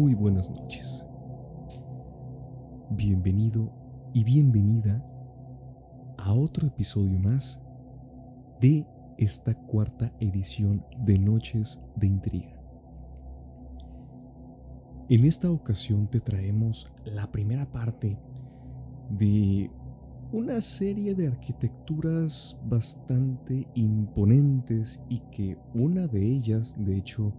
muy 0.00 0.14
buenas 0.14 0.50
noches. 0.50 1.04
Bienvenido 2.88 3.70
y 4.14 4.24
bienvenida 4.24 5.04
a 6.16 6.32
otro 6.32 6.68
episodio 6.68 7.18
más 7.18 7.62
de 8.62 8.86
esta 9.18 9.52
cuarta 9.52 10.10
edición 10.18 10.86
de 11.04 11.18
Noches 11.18 11.82
de 11.96 12.06
Intriga. 12.06 12.58
En 15.10 15.26
esta 15.26 15.50
ocasión 15.50 16.08
te 16.08 16.20
traemos 16.20 16.90
la 17.04 17.30
primera 17.30 17.70
parte 17.70 18.18
de 19.10 19.70
una 20.32 20.62
serie 20.62 21.14
de 21.14 21.26
arquitecturas 21.26 22.58
bastante 22.64 23.68
imponentes 23.74 25.04
y 25.10 25.18
que 25.30 25.58
una 25.74 26.06
de 26.06 26.24
ellas, 26.24 26.74
de 26.82 26.96
hecho, 26.96 27.34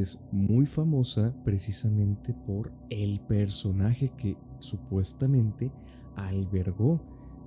es 0.00 0.24
muy 0.32 0.66
famosa 0.66 1.34
precisamente 1.44 2.34
por 2.34 2.72
el 2.90 3.20
personaje 3.20 4.10
que 4.16 4.36
supuestamente 4.58 5.72
albergó 6.16 7.00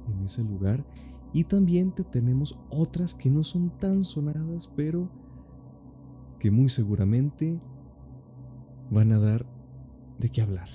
en 0.07 0.23
ese 0.23 0.43
lugar 0.43 0.85
y 1.33 1.43
también 1.43 1.93
te 1.93 2.03
tenemos 2.03 2.59
otras 2.69 3.13
que 3.13 3.29
no 3.29 3.43
son 3.43 3.77
tan 3.77 4.03
sonadas 4.03 4.67
pero 4.75 5.11
que 6.39 6.51
muy 6.51 6.69
seguramente 6.69 7.61
van 8.89 9.11
a 9.11 9.19
dar 9.19 9.45
de 10.19 10.29
qué 10.29 10.41
hablar. 10.41 10.69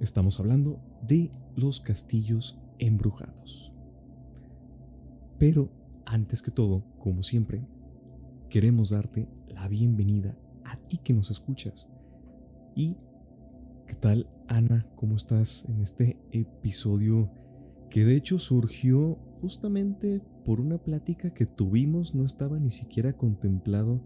Estamos 0.00 0.40
hablando 0.40 0.80
de 1.02 1.30
los 1.56 1.80
castillos 1.80 2.58
embrujados. 2.78 3.72
Pero 5.38 5.70
antes 6.04 6.42
que 6.42 6.50
todo, 6.50 6.84
como 6.98 7.22
siempre, 7.22 7.66
queremos 8.48 8.90
darte 8.90 9.28
la 9.56 9.68
bienvenida 9.68 10.36
a 10.64 10.76
ti 10.76 10.98
que 10.98 11.14
nos 11.14 11.30
escuchas. 11.30 11.88
¿Y 12.74 12.98
qué 13.86 13.94
tal, 13.94 14.28
Ana? 14.48 14.86
¿Cómo 14.96 15.16
estás 15.16 15.64
en 15.68 15.80
este 15.80 16.18
episodio 16.30 17.30
que 17.88 18.04
de 18.04 18.16
hecho 18.16 18.38
surgió 18.38 19.14
justamente 19.40 20.20
por 20.44 20.60
una 20.60 20.76
plática 20.76 21.32
que 21.32 21.46
tuvimos, 21.46 22.14
no 22.14 22.24
estaba 22.24 22.58
ni 22.58 22.70
siquiera 22.70 23.14
contemplado 23.14 24.02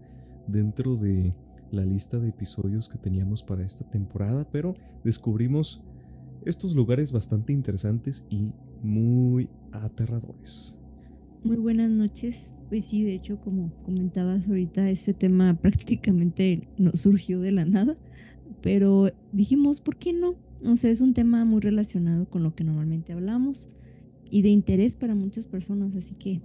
dentro 0.47 0.95
de 0.95 1.35
la 1.69 1.83
lista 1.83 2.17
de 2.17 2.29
episodios 2.29 2.87
que 2.87 2.97
teníamos 2.97 3.43
para 3.43 3.65
esta 3.65 3.89
temporada, 3.89 4.47
pero 4.51 4.75
descubrimos 5.03 5.83
estos 6.45 6.75
lugares 6.75 7.11
bastante 7.11 7.51
interesantes 7.51 8.25
y 8.29 8.53
muy 8.81 9.49
aterradores. 9.73 10.80
Muy 11.43 11.57
buenas 11.57 11.89
noches. 11.89 12.53
Pues 12.69 12.85
sí, 12.85 13.03
de 13.03 13.15
hecho, 13.15 13.39
como 13.41 13.73
comentabas 13.83 14.47
ahorita, 14.47 14.91
este 14.91 15.13
tema 15.13 15.59
prácticamente 15.59 16.67
no 16.77 16.91
surgió 16.91 17.39
de 17.39 17.51
la 17.51 17.65
nada, 17.65 17.97
pero 18.61 19.09
dijimos, 19.31 19.81
¿por 19.81 19.97
qué 19.97 20.13
no? 20.13 20.35
O 20.63 20.75
sea, 20.75 20.91
es 20.91 21.01
un 21.01 21.15
tema 21.15 21.43
muy 21.43 21.61
relacionado 21.61 22.29
con 22.29 22.43
lo 22.43 22.53
que 22.53 22.63
normalmente 22.63 23.13
hablamos 23.13 23.69
y 24.29 24.43
de 24.43 24.49
interés 24.49 24.95
para 24.95 25.15
muchas 25.15 25.47
personas, 25.47 25.95
así 25.95 26.13
que, 26.13 26.41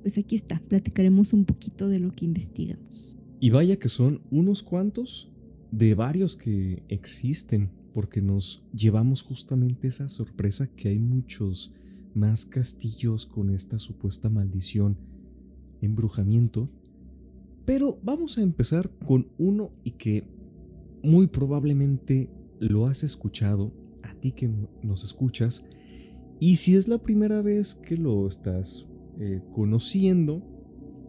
pues 0.00 0.16
aquí 0.16 0.34
está, 0.34 0.60
platicaremos 0.68 1.34
un 1.34 1.44
poquito 1.44 1.88
de 1.88 2.00
lo 2.00 2.10
que 2.10 2.24
investigamos. 2.24 3.18
Y 3.38 3.50
vaya 3.50 3.76
que 3.76 3.90
son 3.90 4.22
unos 4.30 4.62
cuantos 4.62 5.30
de 5.70 5.94
varios 5.94 6.36
que 6.36 6.82
existen, 6.88 7.70
porque 7.92 8.22
nos 8.22 8.62
llevamos 8.72 9.22
justamente 9.22 9.88
esa 9.88 10.08
sorpresa 10.08 10.68
que 10.68 10.88
hay 10.88 10.98
muchos 10.98 11.72
más 12.14 12.44
castillos 12.44 13.26
con 13.26 13.50
esta 13.50 13.78
supuesta 13.78 14.28
maldición, 14.28 14.96
embrujamiento. 15.80 16.68
Pero 17.64 17.98
vamos 18.02 18.38
a 18.38 18.42
empezar 18.42 18.90
con 19.06 19.28
uno 19.38 19.70
y 19.84 19.92
que 19.92 20.24
muy 21.02 21.26
probablemente 21.26 22.30
lo 22.58 22.86
has 22.86 23.02
escuchado, 23.02 23.72
a 24.02 24.14
ti 24.14 24.32
que 24.32 24.50
nos 24.82 25.04
escuchas, 25.04 25.64
y 26.38 26.56
si 26.56 26.74
es 26.74 26.88
la 26.88 26.98
primera 26.98 27.42
vez 27.42 27.74
que 27.74 27.96
lo 27.96 28.26
estás 28.26 28.86
eh, 29.18 29.42
conociendo, 29.52 30.42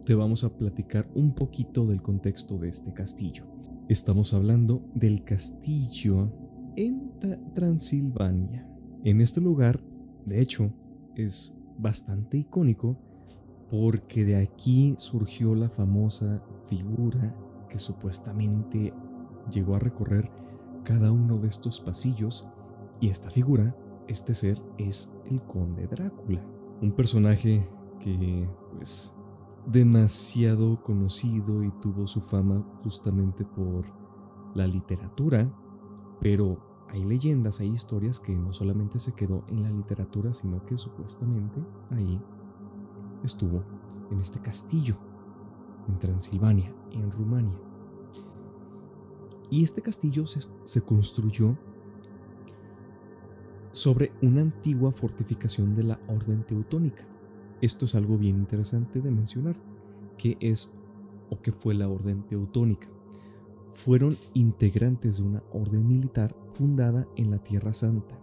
te 0.04 0.14
vamos 0.14 0.44
a 0.44 0.56
platicar 0.58 1.10
un 1.14 1.34
poquito 1.34 1.86
del 1.86 2.02
contexto 2.02 2.58
de 2.58 2.68
este 2.68 2.92
castillo. 2.92 3.46
Estamos 3.88 4.34
hablando 4.34 4.84
del 4.94 5.24
castillo 5.24 6.30
en 6.76 7.12
Transilvania. 7.54 8.68
En 9.04 9.20
este 9.20 9.40
lugar, 9.40 9.80
de 10.26 10.40
hecho, 10.40 10.72
es 11.16 11.56
bastante 11.78 12.38
icónico 12.38 12.98
porque 13.70 14.24
de 14.24 14.36
aquí 14.36 14.94
surgió 14.98 15.54
la 15.54 15.70
famosa 15.70 16.42
figura 16.66 17.34
que 17.68 17.78
supuestamente 17.78 18.92
llegó 19.50 19.76
a 19.76 19.78
recorrer 19.78 20.30
cada 20.84 21.10
uno 21.10 21.38
de 21.38 21.48
estos 21.48 21.80
pasillos. 21.80 22.46
Y 23.00 23.08
esta 23.08 23.30
figura, 23.30 23.74
este 24.08 24.34
ser, 24.34 24.60
es 24.78 25.12
el 25.30 25.40
conde 25.42 25.86
Drácula, 25.86 26.44
un 26.80 26.92
personaje 26.92 27.66
que 28.00 28.48
pues 28.76 29.14
demasiado 29.66 30.82
conocido 30.82 31.62
y 31.62 31.70
tuvo 31.80 32.06
su 32.06 32.20
fama 32.20 32.64
justamente 32.82 33.44
por 33.44 33.86
la 34.54 34.66
literatura, 34.66 35.50
pero 36.20 36.71
hay 36.92 37.04
leyendas, 37.04 37.60
hay 37.60 37.70
historias 37.70 38.20
que 38.20 38.36
no 38.36 38.52
solamente 38.52 38.98
se 38.98 39.14
quedó 39.14 39.44
en 39.48 39.62
la 39.62 39.70
literatura, 39.70 40.34
sino 40.34 40.64
que 40.66 40.76
supuestamente 40.76 41.58
ahí 41.90 42.20
estuvo 43.24 43.64
en 44.10 44.20
este 44.20 44.40
castillo, 44.40 44.96
en 45.88 45.98
Transilvania, 45.98 46.70
en 46.90 47.10
Rumania. 47.10 47.58
Y 49.48 49.64
este 49.64 49.80
castillo 49.80 50.26
se, 50.26 50.82
construyó 50.82 51.56
sobre 53.70 54.12
una 54.20 54.42
antigua 54.42 54.92
fortificación 54.92 55.74
de 55.74 55.84
la 55.84 56.00
Orden 56.08 56.44
Teutónica. 56.44 57.06
Esto 57.62 57.86
es 57.86 57.94
algo 57.94 58.18
bien 58.18 58.36
interesante 58.36 59.00
de 59.00 59.10
mencionar, 59.10 59.56
que 60.18 60.36
es 60.40 60.74
o 61.30 61.40
que 61.40 61.52
fue 61.52 61.72
la 61.72 61.88
Orden 61.88 62.22
Teutónica 62.24 62.88
fueron 63.72 64.18
integrantes 64.34 65.16
de 65.16 65.22
una 65.24 65.42
orden 65.50 65.88
militar 65.88 66.36
fundada 66.50 67.08
en 67.16 67.30
la 67.30 67.38
Tierra 67.38 67.72
Santa 67.72 68.18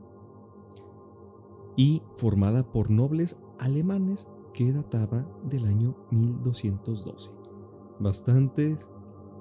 y 1.75 2.03
formada 2.17 2.71
por 2.71 2.91
nobles 2.91 3.39
alemanes 3.57 4.27
que 4.53 4.71
databa 4.71 5.25
del 5.43 5.65
año 5.65 5.95
1212. 6.11 7.31
Bastantes 7.99 8.89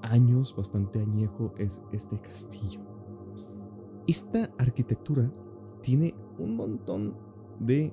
años, 0.03 0.55
bastante 0.57 1.01
añejo 1.01 1.53
es 1.59 1.83
este 1.93 2.19
castillo. 2.21 2.81
Esta 4.07 4.51
arquitectura 4.59 5.31
tiene 5.83 6.15
un 6.39 6.57
montón 6.57 7.17
de 7.61 7.93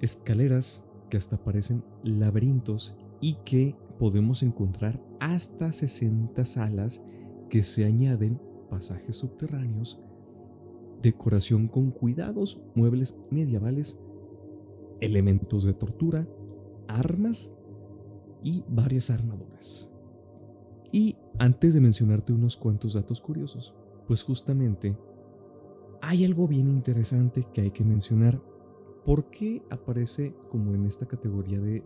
escaleras 0.00 0.84
que 1.08 1.16
hasta 1.16 1.36
parecen 1.36 1.84
laberintos 2.02 2.96
y 3.20 3.34
que 3.44 3.76
podemos 3.98 4.42
encontrar 4.42 5.00
hasta 5.20 5.72
60 5.72 6.44
salas 6.44 7.02
que 7.48 7.62
se 7.62 7.84
añaden 7.84 8.40
pasajes 8.70 9.16
subterráneos, 9.16 10.00
decoración 11.02 11.68
con 11.68 11.90
cuidados, 11.90 12.60
muebles 12.74 13.18
medievales, 13.30 13.98
elementos 15.00 15.64
de 15.64 15.74
tortura, 15.74 16.28
armas 16.86 17.52
y 18.42 18.64
varias 18.68 19.10
armaduras. 19.10 19.90
Y 20.92 21.16
antes 21.38 21.74
de 21.74 21.80
mencionarte 21.80 22.32
unos 22.32 22.56
cuantos 22.56 22.94
datos 22.94 23.20
curiosos, 23.20 23.74
pues 24.06 24.22
justamente 24.22 24.96
hay 26.00 26.24
algo 26.24 26.48
bien 26.48 26.68
interesante 26.68 27.46
que 27.52 27.60
hay 27.60 27.70
que 27.70 27.84
mencionar. 27.84 28.40
¿Por 29.04 29.30
qué 29.30 29.62
aparece 29.70 30.34
como 30.50 30.74
en 30.74 30.84
esta 30.84 31.06
categoría 31.06 31.60
de 31.60 31.82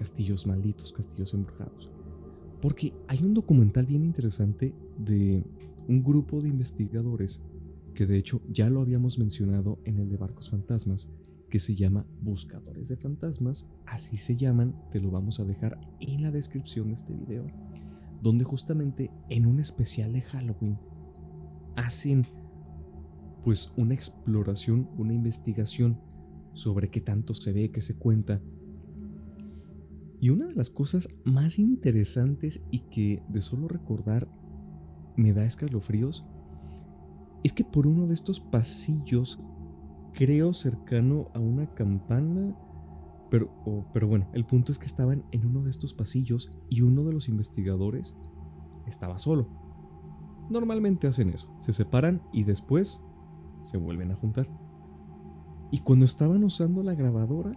castillos 0.00 0.46
malditos, 0.46 0.94
castillos 0.94 1.34
embrujados. 1.34 1.90
Porque 2.60 2.92
hay 3.08 3.22
un 3.22 3.34
documental 3.34 3.86
bien 3.86 4.04
interesante 4.04 4.74
de 4.98 5.44
un 5.88 6.02
grupo 6.02 6.40
de 6.40 6.48
investigadores 6.48 7.42
que 7.94 8.06
de 8.06 8.18
hecho 8.18 8.42
ya 8.48 8.70
lo 8.70 8.80
habíamos 8.80 9.18
mencionado 9.18 9.78
en 9.84 9.98
el 9.98 10.08
de 10.08 10.16
Barcos 10.16 10.50
Fantasmas, 10.50 11.08
que 11.48 11.58
se 11.58 11.74
llama 11.74 12.06
Buscadores 12.22 12.88
de 12.88 12.96
Fantasmas, 12.96 13.66
así 13.86 14.16
se 14.16 14.36
llaman, 14.36 14.74
te 14.92 15.00
lo 15.00 15.10
vamos 15.10 15.40
a 15.40 15.44
dejar 15.44 15.80
en 15.98 16.22
la 16.22 16.30
descripción 16.30 16.88
de 16.88 16.94
este 16.94 17.12
video, 17.12 17.46
donde 18.22 18.44
justamente 18.44 19.10
en 19.28 19.46
un 19.46 19.58
especial 19.58 20.12
de 20.12 20.20
Halloween 20.20 20.78
hacen 21.76 22.26
pues 23.42 23.72
una 23.76 23.94
exploración, 23.94 24.88
una 24.96 25.14
investigación 25.14 25.98
sobre 26.52 26.88
qué 26.88 27.00
tanto 27.00 27.34
se 27.34 27.52
ve, 27.52 27.70
qué 27.70 27.80
se 27.80 27.96
cuenta 27.96 28.40
y 30.20 30.28
una 30.28 30.46
de 30.46 30.54
las 30.54 30.70
cosas 30.70 31.08
más 31.24 31.58
interesantes 31.58 32.62
y 32.70 32.80
que 32.90 33.22
de 33.28 33.40
solo 33.40 33.68
recordar 33.68 34.28
me 35.16 35.32
da 35.32 35.44
escalofríos 35.44 36.26
es 37.42 37.54
que 37.54 37.64
por 37.64 37.86
uno 37.86 38.06
de 38.06 38.12
estos 38.12 38.38
pasillos, 38.38 39.40
creo 40.12 40.52
cercano 40.52 41.30
a 41.34 41.38
una 41.38 41.72
campana, 41.74 42.54
pero, 43.30 43.86
pero 43.94 44.08
bueno, 44.08 44.28
el 44.34 44.44
punto 44.44 44.72
es 44.72 44.78
que 44.78 44.84
estaban 44.84 45.24
en 45.32 45.46
uno 45.46 45.62
de 45.62 45.70
estos 45.70 45.94
pasillos 45.94 46.52
y 46.68 46.82
uno 46.82 47.02
de 47.04 47.14
los 47.14 47.28
investigadores 47.28 48.14
estaba 48.86 49.18
solo. 49.18 49.48
Normalmente 50.50 51.06
hacen 51.06 51.30
eso, 51.30 51.54
se 51.58 51.72
separan 51.72 52.20
y 52.30 52.44
después 52.44 53.02
se 53.62 53.78
vuelven 53.78 54.10
a 54.10 54.16
juntar. 54.16 54.48
Y 55.70 55.78
cuando 55.78 56.04
estaban 56.04 56.44
usando 56.44 56.82
la 56.82 56.94
grabadora, 56.94 57.56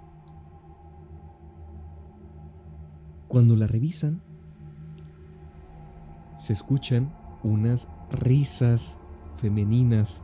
cuando 3.34 3.56
la 3.56 3.66
revisan, 3.66 4.22
se 6.38 6.54
escuchan 6.54 7.12
unas 7.42 7.92
risas 8.12 9.00
femeninas. 9.38 10.24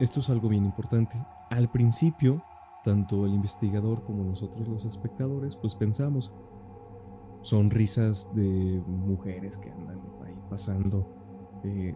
Esto 0.00 0.18
es 0.18 0.28
algo 0.28 0.48
bien 0.48 0.64
importante. 0.64 1.24
Al 1.48 1.70
principio, 1.70 2.42
tanto 2.82 3.24
el 3.24 3.32
investigador 3.34 4.02
como 4.02 4.24
nosotros 4.24 4.66
los 4.66 4.84
espectadores, 4.84 5.54
pues 5.54 5.76
pensamos, 5.76 6.32
son 7.42 7.70
risas 7.70 8.34
de 8.34 8.82
mujeres 8.88 9.56
que 9.56 9.70
andan 9.70 10.00
ahí 10.26 10.36
pasando 10.50 11.06
eh, 11.62 11.94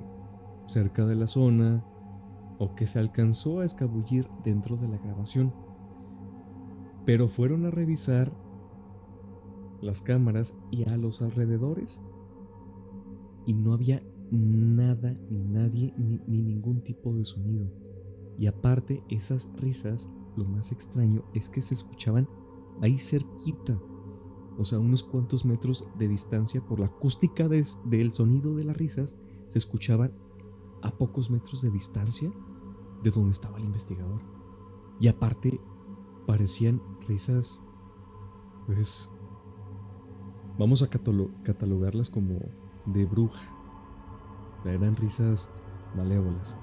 cerca 0.66 1.04
de 1.04 1.16
la 1.16 1.26
zona 1.26 1.82
o 2.60 2.76
que 2.76 2.86
se 2.86 3.00
alcanzó 3.00 3.58
a 3.58 3.64
escabullir 3.64 4.30
dentro 4.44 4.76
de 4.76 4.86
la 4.86 4.98
grabación. 4.98 5.52
Pero 7.04 7.28
fueron 7.28 7.66
a 7.66 7.72
revisar 7.72 8.45
las 9.80 10.02
cámaras 10.02 10.56
y 10.70 10.88
a 10.88 10.96
los 10.96 11.22
alrededores 11.22 12.00
y 13.44 13.54
no 13.54 13.72
había 13.72 14.02
nada 14.30 15.16
ni 15.30 15.44
nadie 15.44 15.94
ni, 15.96 16.20
ni 16.26 16.42
ningún 16.42 16.82
tipo 16.82 17.14
de 17.14 17.24
sonido. 17.24 17.70
Y 18.38 18.46
aparte 18.46 19.02
esas 19.08 19.50
risas, 19.56 20.12
lo 20.36 20.44
más 20.44 20.72
extraño 20.72 21.24
es 21.32 21.48
que 21.48 21.62
se 21.62 21.74
escuchaban 21.74 22.28
ahí 22.82 22.98
cerquita 22.98 23.80
o 24.58 24.64
sea, 24.64 24.78
unos 24.78 25.04
cuantos 25.04 25.44
metros 25.44 25.86
de 25.98 26.08
distancia 26.08 26.64
por 26.64 26.80
la 26.80 26.86
acústica 26.86 27.48
del 27.48 28.12
sonido 28.12 28.54
de 28.54 28.64
las 28.64 28.76
risas, 28.76 29.16
se 29.48 29.58
escuchaban 29.58 30.12
a 30.82 30.96
pocos 30.96 31.30
metros 31.30 31.62
de 31.62 31.70
distancia 31.70 32.32
de 33.02 33.10
donde 33.10 33.32
estaba 33.32 33.58
el 33.58 33.64
investigador. 33.64 34.22
Y 34.98 35.08
aparte, 35.08 35.60
parecían 36.26 36.80
risas, 37.06 37.60
pues, 38.66 39.10
vamos 40.58 40.82
a 40.82 40.88
catalogarlas 40.88 42.10
como 42.10 42.38
de 42.86 43.04
bruja. 43.04 43.40
O 44.58 44.62
sea, 44.62 44.72
eran 44.72 44.96
risas 44.96 45.50
malévolas. 45.96 46.58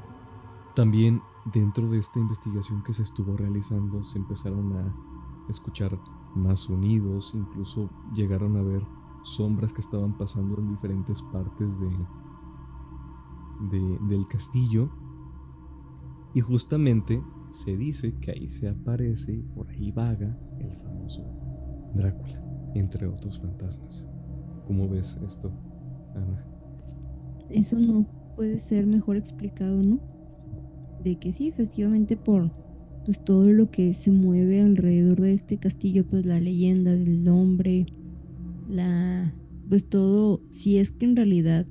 También 0.75 1.21
dentro 1.53 1.89
de 1.89 1.99
esta 1.99 2.19
investigación 2.19 2.83
que 2.83 2.93
se 2.93 3.03
estuvo 3.03 3.35
realizando 3.35 4.03
se 4.03 4.17
empezaron 4.17 4.75
a 4.77 4.95
escuchar 5.49 5.99
más 6.35 6.69
unidos, 6.69 7.33
incluso 7.35 7.89
llegaron 8.13 8.57
a 8.57 8.63
ver 8.63 8.83
sombras 9.23 9.73
que 9.73 9.81
estaban 9.81 10.17
pasando 10.17 10.57
en 10.57 10.69
diferentes 10.69 11.21
partes 11.21 11.79
de, 11.79 11.89
del 14.07 14.27
castillo. 14.27 14.89
Y 16.33 16.41
justamente 16.41 17.23
se 17.51 17.77
dice 17.77 18.17
que 18.19 18.31
ahí 18.31 18.49
se 18.49 18.67
aparece, 18.67 19.43
por 19.55 19.69
ahí 19.69 19.91
vaga, 19.91 20.39
el 20.59 20.75
famoso 20.81 21.21
Drácula, 21.93 22.41
entre 22.73 23.07
otros 23.07 23.39
fantasmas. 23.39 24.07
¿Cómo 24.65 24.87
ves 24.87 25.19
esto, 25.25 25.51
Ana? 26.15 26.45
Eso 27.49 27.77
no 27.77 28.05
puede 28.35 28.59
ser 28.59 28.85
mejor 28.87 29.17
explicado, 29.17 29.83
¿no? 29.83 29.99
De 31.03 31.17
que 31.17 31.33
sí, 31.33 31.49
efectivamente 31.49 32.17
por 32.17 32.51
pues 33.05 33.19
todo 33.19 33.47
lo 33.47 33.69
que 33.69 33.93
se 33.93 34.11
mueve 34.11 34.61
alrededor 34.61 35.19
de 35.19 35.33
este 35.33 35.57
castillo, 35.57 36.07
pues 36.07 36.25
la 36.25 36.39
leyenda 36.39 36.95
del 36.95 37.27
hombre, 37.27 37.85
la 38.69 39.33
pues 39.67 39.89
todo, 39.89 40.41
si 40.49 40.77
es 40.77 40.91
que 40.91 41.05
en 41.05 41.15
realidad 41.15 41.65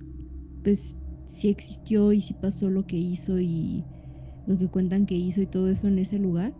pues 0.62 0.96
sí 1.28 1.48
existió 1.48 2.12
y 2.12 2.20
sí 2.20 2.34
pasó 2.34 2.68
lo 2.70 2.86
que 2.86 2.96
hizo 2.96 3.40
y 3.40 3.84
lo 4.46 4.58
que 4.58 4.68
cuentan 4.68 5.06
que 5.06 5.14
hizo 5.14 5.40
y 5.40 5.46
todo 5.46 5.68
eso 5.68 5.88
en 5.88 5.98
ese 5.98 6.18
lugar, 6.18 6.52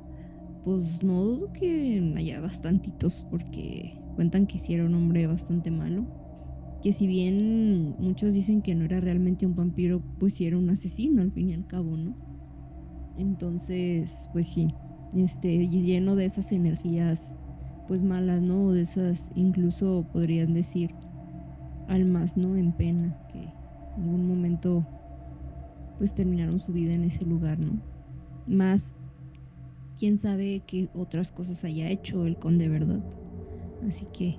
pues 0.65 1.03
no 1.03 1.25
dudo 1.25 1.53
que 1.53 2.15
haya 2.17 2.41
bastantitos 2.41 3.27
porque 3.31 4.02
cuentan 4.13 4.47
que 4.47 4.59
sí 4.59 4.75
era 4.75 4.85
un 4.85 4.95
hombre 4.95 5.27
bastante 5.27 5.71
malo, 5.71 6.07
que 6.83 6.93
si 6.93 7.07
bien 7.07 7.95
muchos 7.99 8.35
dicen 8.35 8.63
que 8.63 8.75
no 8.75 8.85
era 8.85 9.01
realmente 9.01 9.47
un 9.47 9.55
vampiro, 9.55 10.05
pues 10.19 10.35
sí 10.35 10.47
era 10.47 10.59
un 10.59 10.71
asesino 10.71 11.23
al 11.23 11.33
fin 11.33 11.51
y 11.51 11.55
al 11.55 11.67
cabo, 11.67 11.97
¿no? 11.97 12.15
Entonces, 13.17 14.29
pues 14.33 14.49
sí, 14.49 14.77
este, 15.13 15.67
lleno 15.69 16.17
de 16.17 16.25
esas 16.27 16.53
energías 16.53 17.37
pues 17.87 18.03
malas, 18.03 18.43
¿no? 18.43 18.73
De 18.73 18.83
esas, 18.83 19.31
incluso 19.35 20.09
podrían 20.13 20.55
decir, 20.55 20.95
almas, 21.87 22.37
¿no? 22.37 22.57
En 22.57 22.73
pena, 22.73 23.19
que 23.29 23.55
en 23.97 24.05
algún 24.05 24.27
momento 24.27 24.87
pues 25.99 26.15
terminaron 26.15 26.59
su 26.59 26.73
vida 26.73 26.95
en 26.95 27.05
ese 27.05 27.25
lugar, 27.25 27.59
¿no? 27.61 27.81
Más, 28.47 28.95
quién 29.97 30.19
sabe 30.19 30.65
qué 30.67 30.89
otras 30.93 31.31
cosas 31.31 31.65
haya 31.65 31.91
hecho 31.91 32.27
el 32.27 32.39
conde, 32.39 32.69
¿verdad? 32.69 33.03
Así 33.87 34.07
que 34.07 34.39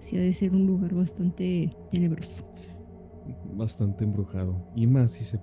sí 0.00 0.16
ha 0.16 0.20
de 0.20 0.32
ser 0.32 0.52
un 0.52 0.66
lugar 0.66 0.94
bastante 0.94 1.76
tenebroso. 1.90 2.44
Bastante 3.54 4.04
embrujado. 4.04 4.56
Y 4.74 4.86
más 4.86 5.12
si 5.12 5.24
se 5.24 5.40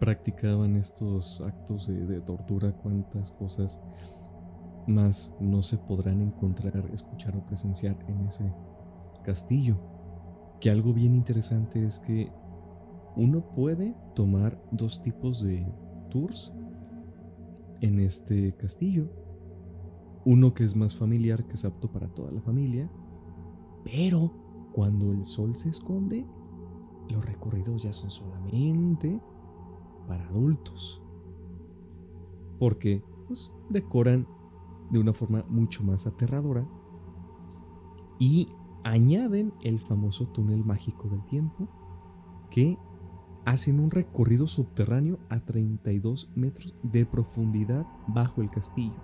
practicaban 0.00 0.76
estos 0.76 1.40
actos 1.42 1.86
de, 1.86 2.20
tortura, 2.22 2.72
cuántas 2.72 3.30
cosas 3.30 3.80
más 4.88 5.32
no 5.38 5.62
se 5.62 5.78
podrán 5.78 6.22
encontrar, 6.22 6.90
escuchar 6.92 7.36
o 7.36 7.46
presenciar 7.46 7.96
en 8.08 8.26
ese 8.26 8.52
castillo. 9.22 9.78
Que 10.60 10.70
algo 10.70 10.92
bien 10.92 11.14
interesante 11.14 11.84
es 11.84 12.00
que 12.00 12.32
uno 13.14 13.48
puede 13.54 13.94
tomar 14.14 14.60
dos 14.72 15.02
tipos 15.02 15.42
de 15.44 15.64
tours 16.10 16.52
en 17.80 18.00
este 18.00 18.56
castillo. 18.56 19.08
Uno 20.24 20.54
que 20.54 20.64
es 20.64 20.76
más 20.76 20.94
familiar, 20.94 21.44
que 21.46 21.54
es 21.54 21.64
apto 21.64 21.90
para 21.90 22.08
toda 22.08 22.30
la 22.30 22.40
familia, 22.40 22.90
pero 23.84 24.32
cuando 24.72 25.12
el 25.12 25.24
sol 25.24 25.56
se 25.56 25.70
esconde, 25.70 26.26
los 27.08 27.24
recorridos 27.24 27.82
ya 27.82 27.92
son 27.92 28.10
solamente 28.10 29.20
para 30.06 30.26
adultos. 30.28 31.02
Porque 32.58 33.02
pues, 33.26 33.50
decoran 33.68 34.26
de 34.90 34.98
una 34.98 35.12
forma 35.12 35.44
mucho 35.48 35.82
más 35.82 36.06
aterradora 36.06 36.66
y 38.18 38.48
añaden 38.84 39.52
el 39.62 39.80
famoso 39.80 40.26
túnel 40.28 40.64
mágico 40.64 41.08
del 41.08 41.24
tiempo 41.24 41.68
que 42.50 42.78
hacen 43.44 43.80
un 43.80 43.90
recorrido 43.90 44.46
subterráneo 44.46 45.18
a 45.28 45.40
32 45.40 46.30
metros 46.36 46.76
de 46.82 47.06
profundidad 47.06 47.86
bajo 48.06 48.42
el 48.42 48.50
castillo, 48.50 49.02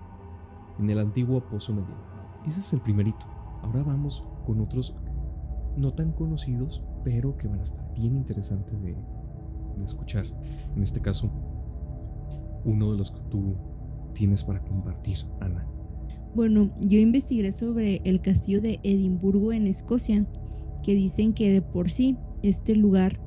en 0.79 0.91
el 0.91 0.99
antiguo 0.99 1.41
pozo 1.41 1.73
medieval. 1.73 2.05
Ese 2.47 2.61
es 2.61 2.73
el 2.73 2.81
primerito. 2.81 3.27
Ahora 3.63 3.83
vamos 3.83 4.25
con 4.47 4.61
otros 4.61 4.95
no 5.77 5.91
tan 5.93 6.13
conocidos, 6.13 6.83
pero 7.05 7.37
que 7.37 7.49
van 7.49 7.61
a 7.61 7.63
estar 7.63 7.93
bien 7.95 8.17
interesantes 8.17 8.81
de, 8.83 8.97
de 9.77 9.85
escuchar. 9.85 10.27
En 10.77 10.83
este 10.83 11.01
caso, 11.01 11.31
uno 12.65 12.93
de 12.93 12.99
los 12.99 13.11
que 13.11 13.23
tú 13.31 13.57
tienes 14.15 14.45
para 14.45 14.61
compartir, 14.65 15.19
Ana. 15.41 15.67
Bueno, 16.35 16.71
yo 16.81 16.99
investigué 16.99 17.53
sobre 17.53 18.01
el 18.05 18.21
castillo 18.21 18.61
de 18.61 18.81
Edimburgo 18.83 19.53
en 19.53 19.67
Escocia, 19.67 20.27
que 20.83 20.95
dicen 20.95 21.33
que 21.33 21.53
de 21.53 21.63
por 21.63 21.91
sí 21.91 22.17
este 22.43 22.77
lugar, 22.77 23.19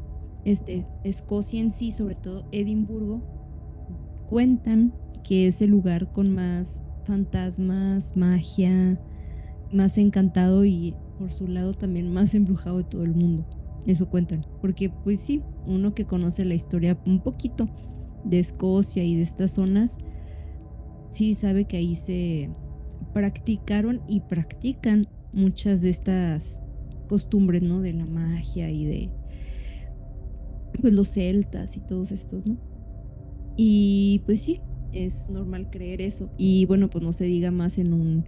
este, 0.46 0.86
Escocia 1.04 1.60
en 1.60 1.72
sí, 1.72 1.92
sobre 1.92 2.16
todo 2.16 2.46
Edimburgo, 2.52 3.22
cuentan 4.28 4.94
que 5.24 5.48
es 5.48 5.62
el 5.62 5.72
lugar 5.72 6.12
con 6.12 6.34
más 6.34 6.84
fantasmas, 7.04 8.16
magia, 8.16 9.00
más 9.72 9.98
encantado 9.98 10.66
y 10.66 10.96
por 11.18 11.32
su 11.32 11.48
lado 11.48 11.74
también 11.74 12.12
más 12.12 12.34
embrujado 12.34 12.80
de 12.80 12.84
todo 12.86 13.04
el 13.04 13.14
mundo. 13.14 13.46
Eso 13.86 14.08
cuentan, 14.10 14.46
porque 14.62 14.90
pues 15.04 15.22
sí, 15.22 15.44
uno 15.66 15.94
que 15.94 16.06
conoce 16.06 16.46
la 16.46 16.56
historia 16.56 17.00
un 17.06 17.22
poquito 17.22 17.70
de 18.24 18.40
Escocia 18.40 19.04
y 19.04 19.16
de 19.16 19.24
estas 19.24 19.54
zonas, 19.54 19.98
sí 21.12 21.36
sabe 21.36 21.66
que 21.66 21.78
ahí 21.78 21.96
se 21.96 22.50
practicaron 23.14 24.02
y 24.08 24.22
practican 24.22 25.08
muchas 25.32 25.82
de 25.82 25.90
estas 25.90 26.60
costumbres, 27.08 27.62
¿no? 27.62 27.82
De 27.82 27.94
la 27.94 28.06
magia 28.06 28.70
y 28.70 28.86
de 28.86 29.12
pues 30.80 30.94
los 30.94 31.10
celtas 31.10 31.78
y 31.78 31.82
todos 31.82 32.12
estos, 32.12 32.46
¿no? 32.46 32.58
Y 33.58 34.24
pues 34.26 34.42
sí, 34.44 34.62
es 34.92 35.30
normal 35.30 35.70
creer 35.70 36.02
eso. 36.02 36.32
Y 36.38 36.66
bueno, 36.66 36.90
pues 36.90 37.04
no 37.04 37.14
se 37.14 37.26
diga 37.26 37.52
más 37.52 37.78
en 37.78 37.94
un 37.94 38.26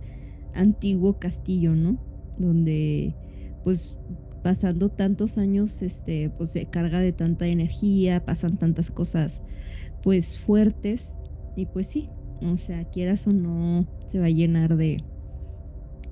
antiguo 0.54 1.20
castillo, 1.20 1.76
¿no? 1.76 2.00
Donde 2.38 3.18
pues 3.64 4.00
pasando 4.42 4.90
tantos 4.90 5.38
años, 5.38 5.82
este, 5.82 6.30
pues 6.30 6.52
se 6.52 6.70
carga 6.70 7.00
de 7.00 7.14
tanta 7.14 7.48
energía, 7.48 8.26
pasan 8.26 8.58
tantas 8.58 8.92
cosas, 8.92 9.44
pues 10.02 10.38
fuertes, 10.38 11.18
y 11.56 11.68
pues 11.68 11.88
sí, 11.88 12.14
o 12.42 12.58
sea, 12.58 12.86
quieras 12.86 13.26
o 13.28 13.34
no, 13.34 13.88
se 14.06 14.20
va 14.20 14.26
a 14.26 14.30
llenar 14.30 14.76
de, 14.78 15.06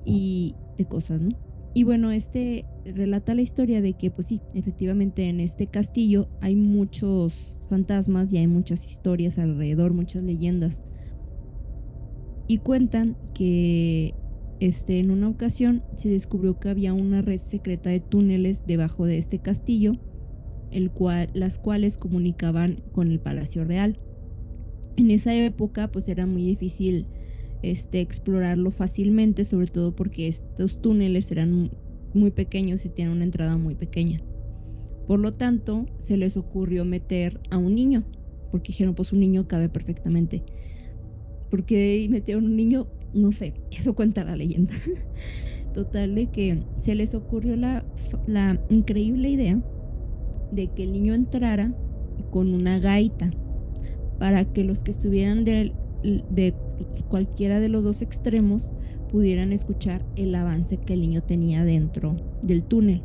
y 0.04 0.58
de 0.78 0.86
cosas, 0.86 1.22
¿no? 1.22 1.32
Y 1.74 1.84
bueno, 1.84 2.12
este 2.12 2.68
relata 2.84 3.36
la 3.36 3.42
historia 3.42 3.82
de 3.82 3.94
que, 3.96 4.12
pues 4.12 4.28
sí, 4.28 4.44
efectivamente 4.54 5.28
en 5.28 5.40
este 5.40 5.68
castillo 5.68 6.30
hay 6.40 6.56
muchos 6.56 7.60
fantasmas 7.70 8.32
y 8.34 8.38
hay 8.38 8.48
muchas 8.48 8.86
historias 8.88 9.38
alrededor, 9.38 9.94
muchas 9.94 10.24
leyendas. 10.24 10.84
Y 12.48 12.60
cuentan 12.60 13.18
que 13.34 14.16
este, 14.60 15.00
en 15.00 15.12
una 15.12 15.30
ocasión 15.30 15.86
se 15.96 16.10
descubrió 16.10 16.58
que 16.60 16.70
había 16.70 16.94
una 16.94 17.22
red 17.22 17.38
secreta 17.40 17.90
de 17.90 18.02
túneles 18.02 18.64
debajo 18.66 19.06
de 19.06 19.18
este 19.18 19.40
castillo, 19.40 19.94
el 20.72 20.92
cual, 20.92 21.30
las 21.34 21.58
cuales 21.60 21.98
comunicaban 21.98 22.84
con 22.92 23.12
el 23.12 23.22
Palacio 23.22 23.64
Real. 23.66 24.00
En 24.98 25.12
esa 25.12 25.34
época 25.36 25.88
pues 25.90 26.08
era 26.08 26.26
muy 26.28 26.44
difícil 26.46 27.10
este, 27.62 28.02
explorarlo 28.02 28.72
fácilmente, 28.72 29.46
sobre 29.46 29.68
todo 29.68 29.96
porque 29.96 30.28
estos 30.28 30.82
túneles 30.82 31.32
eran 31.32 31.72
muy 32.14 32.32
pequeños 32.32 32.86
y 32.86 32.90
tienen 32.90 33.14
una 33.14 33.26
entrada 33.26 33.58
muy 33.58 33.76
pequeña. 33.76 34.22
Por 35.08 35.20
lo 35.20 35.32
tanto, 35.32 35.86
se 36.00 36.18
les 36.18 36.38
ocurrió 36.38 36.86
meter 36.86 37.40
a 37.50 37.58
un 37.58 37.76
niño, 37.76 38.04
porque 38.52 38.70
dijeron, 38.70 38.96
pues 38.96 39.12
un 39.12 39.20
niño 39.20 39.48
cabe 39.48 39.70
perfectamente. 39.70 40.44
Porque 41.50 42.08
metieron 42.10 42.46
un 42.46 42.56
niño, 42.56 42.88
no 43.14 43.32
sé, 43.32 43.54
eso 43.72 43.94
cuenta 43.94 44.24
la 44.24 44.36
leyenda. 44.36 44.74
Total 45.74 46.14
de 46.16 46.30
que 46.30 46.64
se 46.80 46.96
les 46.96 47.14
ocurrió 47.14 47.56
la, 47.56 47.86
la 48.26 48.60
increíble 48.70 49.30
idea 49.30 49.62
de 50.52 50.68
que 50.74 50.84
el 50.84 50.94
niño 50.94 51.14
entrara 51.14 51.70
con 52.30 52.54
una 52.54 52.80
gaita 52.80 53.32
para 54.20 54.46
que 54.46 54.64
los 54.64 54.84
que 54.84 54.92
estuvieran 54.92 55.44
de, 55.44 55.74
de 56.04 56.54
cualquiera 57.12 57.60
de 57.60 57.68
los 57.68 57.84
dos 57.84 58.02
extremos 58.02 58.72
pudieran 59.10 59.52
escuchar 59.52 60.02
el 60.16 60.34
avance 60.34 60.78
que 60.78 60.94
el 60.94 61.02
niño 61.02 61.22
tenía 61.22 61.66
dentro 61.66 62.16
del 62.42 62.64
túnel. 62.64 63.04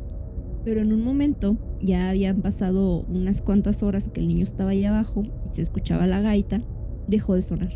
Pero 0.63 0.79
en 0.79 0.93
un 0.93 1.01
momento 1.01 1.57
ya 1.81 2.09
habían 2.09 2.41
pasado 2.41 3.03
unas 3.09 3.41
cuantas 3.41 3.83
horas 3.83 4.09
que 4.11 4.21
el 4.21 4.29
niño 4.29 4.43
estaba 4.43 4.69
ahí 4.71 4.85
abajo 4.85 5.23
y 5.23 5.53
se 5.53 5.61
escuchaba 5.61 6.07
la 6.07 6.21
gaita, 6.21 6.61
dejó 7.09 7.35
de 7.35 7.41
sonar. 7.41 7.69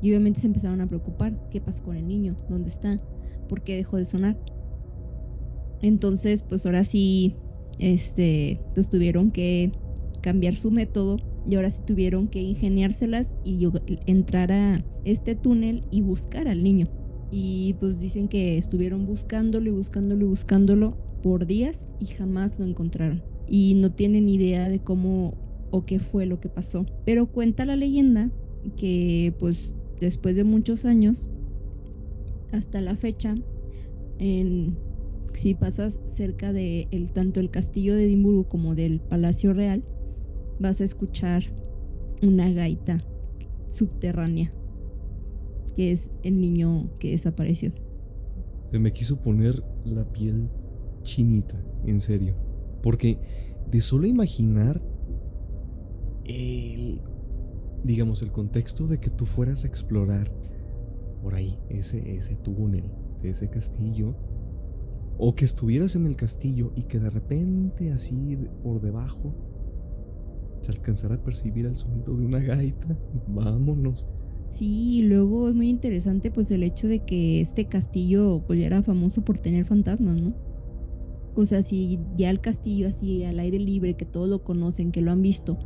Y 0.00 0.08
obviamente 0.08 0.40
se 0.40 0.46
empezaron 0.46 0.80
a 0.80 0.86
preocupar, 0.86 1.38
¿qué 1.50 1.60
pasó 1.60 1.84
con 1.84 1.96
el 1.96 2.08
niño? 2.08 2.34
¿Dónde 2.48 2.70
está? 2.70 2.96
¿Por 3.50 3.62
qué 3.62 3.76
dejó 3.76 3.98
de 3.98 4.06
sonar? 4.06 4.38
Entonces, 5.82 6.42
pues 6.42 6.64
ahora 6.64 6.84
sí, 6.84 7.36
este, 7.78 8.62
pues 8.74 8.88
tuvieron 8.88 9.30
que 9.30 9.72
cambiar 10.22 10.56
su 10.56 10.70
método 10.70 11.18
y 11.46 11.54
ahora 11.54 11.70
sí 11.70 11.82
tuvieron 11.86 12.28
que 12.28 12.40
ingeniárselas 12.40 13.34
y 13.44 13.66
entrar 14.06 14.52
a 14.52 14.84
este 15.04 15.34
túnel 15.34 15.84
y 15.90 16.02
buscar 16.02 16.48
al 16.48 16.62
niño. 16.62 16.88
Y 17.30 17.74
pues 17.80 18.00
dicen 18.00 18.28
que 18.28 18.58
estuvieron 18.58 19.06
buscándolo 19.06 19.68
y 19.68 19.72
buscándolo 19.72 20.24
y 20.24 20.28
buscándolo 20.28 20.96
por 21.22 21.46
días 21.46 21.86
y 22.00 22.06
jamás 22.06 22.58
lo 22.58 22.64
encontraron. 22.64 23.22
Y 23.46 23.74
no 23.76 23.92
tienen 23.92 24.28
idea 24.28 24.68
de 24.68 24.80
cómo 24.80 25.34
o 25.70 25.84
qué 25.84 25.98
fue 25.98 26.26
lo 26.26 26.40
que 26.40 26.48
pasó. 26.48 26.86
Pero 27.04 27.26
cuenta 27.26 27.64
la 27.64 27.76
leyenda 27.76 28.30
que 28.76 29.34
pues 29.38 29.76
después 30.00 30.34
de 30.36 30.44
muchos 30.44 30.84
años, 30.84 31.28
hasta 32.52 32.80
la 32.80 32.96
fecha, 32.96 33.36
en, 34.18 34.76
si 35.32 35.54
pasas 35.54 36.00
cerca 36.06 36.52
de 36.52 36.88
tanto 37.14 37.40
el 37.40 37.50
castillo 37.50 37.94
de 37.94 38.04
Edimburgo 38.04 38.48
como 38.48 38.74
del 38.74 39.00
Palacio 39.00 39.52
Real, 39.52 39.84
vas 40.60 40.80
a 40.80 40.84
escuchar 40.84 41.42
una 42.22 42.50
gaita 42.50 43.02
subterránea, 43.70 44.52
que 45.74 45.90
es 45.90 46.12
el 46.22 46.40
niño 46.40 46.90
que 46.98 47.12
desapareció. 47.12 47.72
Se 48.66 48.78
me 48.78 48.92
quiso 48.92 49.20
poner 49.20 49.64
la 49.84 50.04
piel 50.12 50.48
chinita, 51.02 51.60
en 51.86 51.98
serio. 51.98 52.36
Porque 52.82 53.18
de 53.70 53.80
solo 53.80 54.06
imaginar 54.06 54.82
el, 56.24 57.00
digamos, 57.82 58.22
el 58.22 58.30
contexto 58.30 58.86
de 58.86 59.00
que 59.00 59.10
tú 59.10 59.26
fueras 59.26 59.64
a 59.64 59.68
explorar 59.68 60.30
por 61.22 61.34
ahí 61.34 61.58
ese, 61.68 62.16
ese 62.16 62.36
túnel 62.36 62.84
de 63.22 63.30
ese 63.30 63.48
castillo, 63.48 64.14
o 65.18 65.34
que 65.34 65.44
estuvieras 65.44 65.96
en 65.96 66.06
el 66.06 66.16
castillo 66.16 66.72
y 66.76 66.84
que 66.84 66.98
de 66.98 67.10
repente 67.10 67.92
así 67.92 68.38
por 68.62 68.80
debajo 68.80 69.49
se 70.60 70.72
alcanzará 70.72 71.16
a 71.16 71.22
percibir 71.22 71.66
el 71.66 71.76
sonido 71.76 72.16
de 72.16 72.24
una 72.26 72.38
gaita. 72.38 72.96
Vámonos. 73.28 74.08
Sí, 74.50 75.02
luego 75.02 75.48
es 75.48 75.54
muy 75.54 75.68
interesante 75.68 76.30
pues 76.30 76.50
el 76.50 76.64
hecho 76.64 76.88
de 76.88 77.04
que 77.04 77.40
este 77.40 77.66
castillo 77.66 78.42
pues 78.46 78.58
ya 78.58 78.66
era 78.66 78.82
famoso 78.82 79.24
por 79.24 79.38
tener 79.38 79.64
fantasmas, 79.64 80.20
¿no? 80.20 80.34
O 81.36 81.46
sea, 81.46 81.62
si 81.62 82.00
ya 82.16 82.30
el 82.30 82.40
castillo 82.40 82.88
así 82.88 83.24
al 83.24 83.38
aire 83.38 83.58
libre, 83.60 83.94
que 83.94 84.04
todos 84.04 84.28
lo 84.28 84.42
conocen, 84.42 84.90
que 84.90 85.00
lo 85.00 85.12
han 85.12 85.22
visto, 85.22 85.58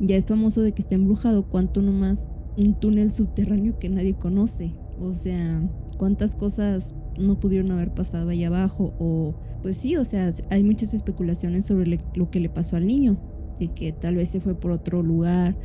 ya 0.00 0.16
es 0.16 0.24
famoso 0.24 0.62
de 0.62 0.72
que 0.72 0.80
está 0.80 0.94
embrujado, 0.94 1.48
cuánto 1.48 1.82
nomás 1.82 2.28
un 2.56 2.78
túnel 2.80 3.10
subterráneo 3.10 3.78
que 3.78 3.90
nadie 3.90 4.14
conoce. 4.14 4.74
O 4.98 5.12
sea, 5.12 5.62
cuántas 5.98 6.34
cosas 6.34 6.96
no 7.18 7.38
pudieron 7.38 7.70
haber 7.70 7.92
pasado 7.92 8.30
ahí 8.30 8.44
abajo 8.44 8.94
o 8.98 9.34
pues 9.62 9.76
sí, 9.76 9.96
o 9.96 10.04
sea, 10.04 10.30
hay 10.48 10.64
muchas 10.64 10.94
especulaciones 10.94 11.66
sobre 11.66 12.00
lo 12.14 12.30
que 12.30 12.40
le 12.40 12.48
pasó 12.48 12.76
al 12.76 12.86
niño 12.86 13.18
de 13.58 13.68
que 13.68 13.92
tal 13.92 14.16
vez 14.16 14.30
se 14.30 14.40
fue 14.40 14.54
por 14.54 14.70
otro 14.70 15.02
lugar, 15.02 15.56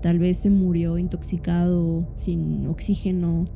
tal 0.00 0.18
vez 0.18 0.38
se 0.38 0.50
murió 0.50 0.98
intoxicado 0.98 2.06
sin 2.16 2.66
oxígeno, 2.66 3.46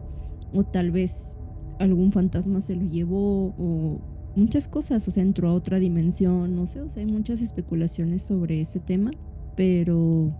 o 0.52 0.64
tal 0.64 0.90
vez 0.90 1.37
algún 1.78 2.12
fantasma 2.12 2.61
se 2.61 2.76
lo 2.76 2.87
llevó, 2.87 3.54
o 3.59 4.00
muchas 4.35 4.68
cosas, 4.68 5.07
o 5.09 5.11
sea, 5.11 5.23
entró 5.23 5.49
a 5.49 5.54
otra 5.54 5.78
dimensión, 5.78 6.54
no 6.54 6.66
sé, 6.66 6.80
o 6.80 6.88
sea, 6.88 7.02
hay 7.02 7.11
muchas 7.11 7.40
especulaciones 7.40 8.23
sobre 8.23 8.61
ese 8.61 8.80
tema, 8.80 9.11
pero 9.57 10.33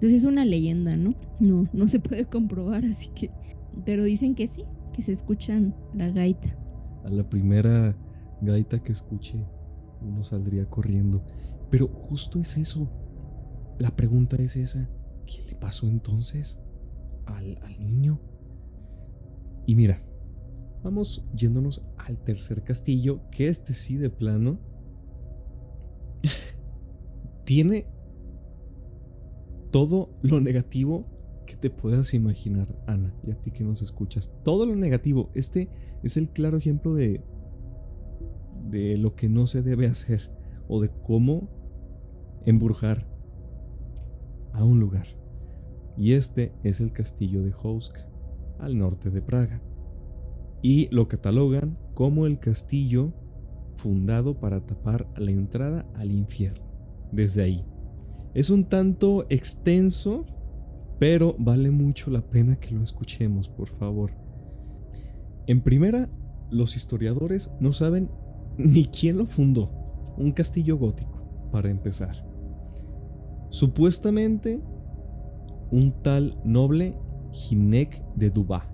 pues 0.00 0.12
es 0.12 0.24
una 0.24 0.44
leyenda, 0.44 0.96
¿no? 0.96 1.14
No, 1.38 1.68
no 1.72 1.86
se 1.86 2.00
puede 2.00 2.24
comprobar, 2.24 2.84
así 2.84 3.08
que, 3.14 3.30
pero 3.84 4.04
dicen 4.04 4.34
que 4.34 4.48
sí, 4.48 4.64
que 4.92 5.02
se 5.02 5.12
escuchan 5.12 5.74
la 5.94 6.10
gaita. 6.10 6.56
A 7.04 7.10
la 7.10 7.22
primera 7.22 7.96
gaita 8.40 8.78
que 8.80 8.92
escuche, 8.92 9.36
uno 10.04 10.24
saldría 10.24 10.68
corriendo. 10.68 11.24
Pero 11.70 11.88
justo 11.88 12.38
es 12.38 12.56
eso. 12.56 12.88
La 13.78 13.94
pregunta 13.96 14.36
es 14.36 14.56
esa. 14.56 14.88
¿Qué 15.26 15.42
le 15.44 15.54
pasó 15.54 15.88
entonces 15.88 16.60
al, 17.26 17.58
niño? 17.78 18.20
Y 19.66 19.74
mira, 19.74 20.02
vamos 20.82 21.24
yéndonos 21.34 21.82
al 21.96 22.18
tercer 22.22 22.62
castillo, 22.62 23.22
que 23.30 23.48
este 23.48 23.72
sí 23.72 23.96
de 23.96 24.10
plano 24.10 24.58
tiene 27.44 27.86
todo 29.70 30.10
lo 30.22 30.40
negativo 30.40 31.06
que 31.46 31.56
te 31.56 31.70
puedas 31.70 32.14
imaginar, 32.14 32.76
Ana, 32.86 33.14
y 33.26 33.30
a 33.30 33.40
ti 33.40 33.50
que 33.50 33.64
nos 33.64 33.82
escuchas. 33.82 34.32
Todo 34.44 34.66
lo 34.66 34.76
negativo. 34.76 35.30
Este 35.34 35.68
es 36.02 36.16
el 36.16 36.28
claro 36.30 36.58
ejemplo 36.58 36.94
de 36.94 37.24
de 38.72 38.96
lo 38.96 39.14
que 39.14 39.28
no 39.28 39.46
se 39.46 39.62
debe 39.62 39.86
hacer 39.86 40.32
o 40.66 40.80
de 40.80 40.90
cómo 41.06 41.48
embrujar 42.46 43.06
a 44.52 44.64
un 44.64 44.80
lugar. 44.80 45.06
Y 45.96 46.14
este 46.14 46.52
es 46.64 46.80
el 46.80 46.92
castillo 46.92 47.42
de 47.42 47.52
Housk, 47.52 47.98
al 48.58 48.78
norte 48.78 49.10
de 49.10 49.20
Praga. 49.20 49.62
Y 50.62 50.88
lo 50.90 51.06
catalogan 51.06 51.76
como 51.94 52.26
el 52.26 52.38
castillo 52.38 53.12
fundado 53.76 54.40
para 54.40 54.64
tapar 54.64 55.06
la 55.16 55.30
entrada 55.30 55.86
al 55.94 56.10
infierno. 56.10 56.64
Desde 57.12 57.42
ahí. 57.42 57.64
Es 58.32 58.48
un 58.48 58.64
tanto 58.64 59.26
extenso, 59.28 60.24
pero 60.98 61.36
vale 61.38 61.70
mucho 61.70 62.10
la 62.10 62.22
pena 62.22 62.56
que 62.56 62.74
lo 62.74 62.82
escuchemos, 62.82 63.48
por 63.48 63.68
favor. 63.68 64.12
En 65.46 65.60
primera, 65.60 66.08
los 66.50 66.76
historiadores 66.76 67.52
no 67.60 67.72
saben 67.72 68.08
ni 68.58 68.86
quién 68.86 69.18
lo 69.18 69.26
fundó. 69.26 69.70
Un 70.16 70.32
castillo 70.32 70.76
gótico, 70.76 71.48
para 71.50 71.70
empezar. 71.70 72.26
Supuestamente, 73.50 74.62
un 75.70 76.02
tal 76.02 76.38
noble 76.44 76.96
Gimnec 77.32 78.02
de 78.14 78.30
Dubá, 78.30 78.68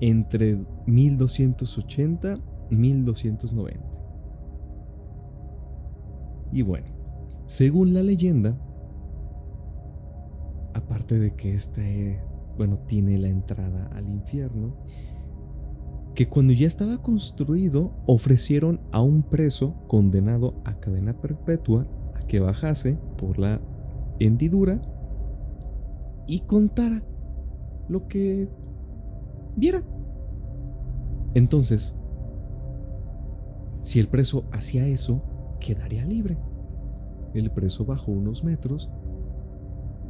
entre 0.00 0.64
1280 0.86 2.38
y 2.70 2.76
1290. 2.76 3.90
Y 6.52 6.62
bueno, 6.62 6.86
según 7.46 7.94
la 7.94 8.02
leyenda, 8.02 8.56
aparte 10.74 11.18
de 11.18 11.34
que 11.34 11.54
este, 11.54 12.20
bueno, 12.56 12.78
tiene 12.86 13.18
la 13.18 13.28
entrada 13.28 13.86
al 13.94 14.08
infierno, 14.08 14.76
que 16.20 16.28
cuando 16.28 16.52
ya 16.52 16.66
estaba 16.66 17.00
construido 17.00 17.92
ofrecieron 18.04 18.78
a 18.92 19.00
un 19.00 19.22
preso 19.22 19.72
condenado 19.86 20.52
a 20.66 20.78
cadena 20.78 21.18
perpetua 21.18 21.86
a 22.14 22.26
que 22.26 22.40
bajase 22.40 22.98
por 23.16 23.38
la 23.38 23.58
hendidura 24.18 24.82
y 26.26 26.40
contara 26.40 27.02
lo 27.88 28.06
que 28.06 28.50
viera. 29.56 29.82
Entonces, 31.32 31.96
Si 33.80 33.98
el 33.98 34.08
preso 34.08 34.44
hacía 34.52 34.86
eso, 34.86 35.22
quedaría 35.58 36.04
libre. 36.04 36.36
El 37.32 37.50
preso 37.50 37.86
bajó 37.86 38.12
unos 38.12 38.44
metros, 38.44 38.92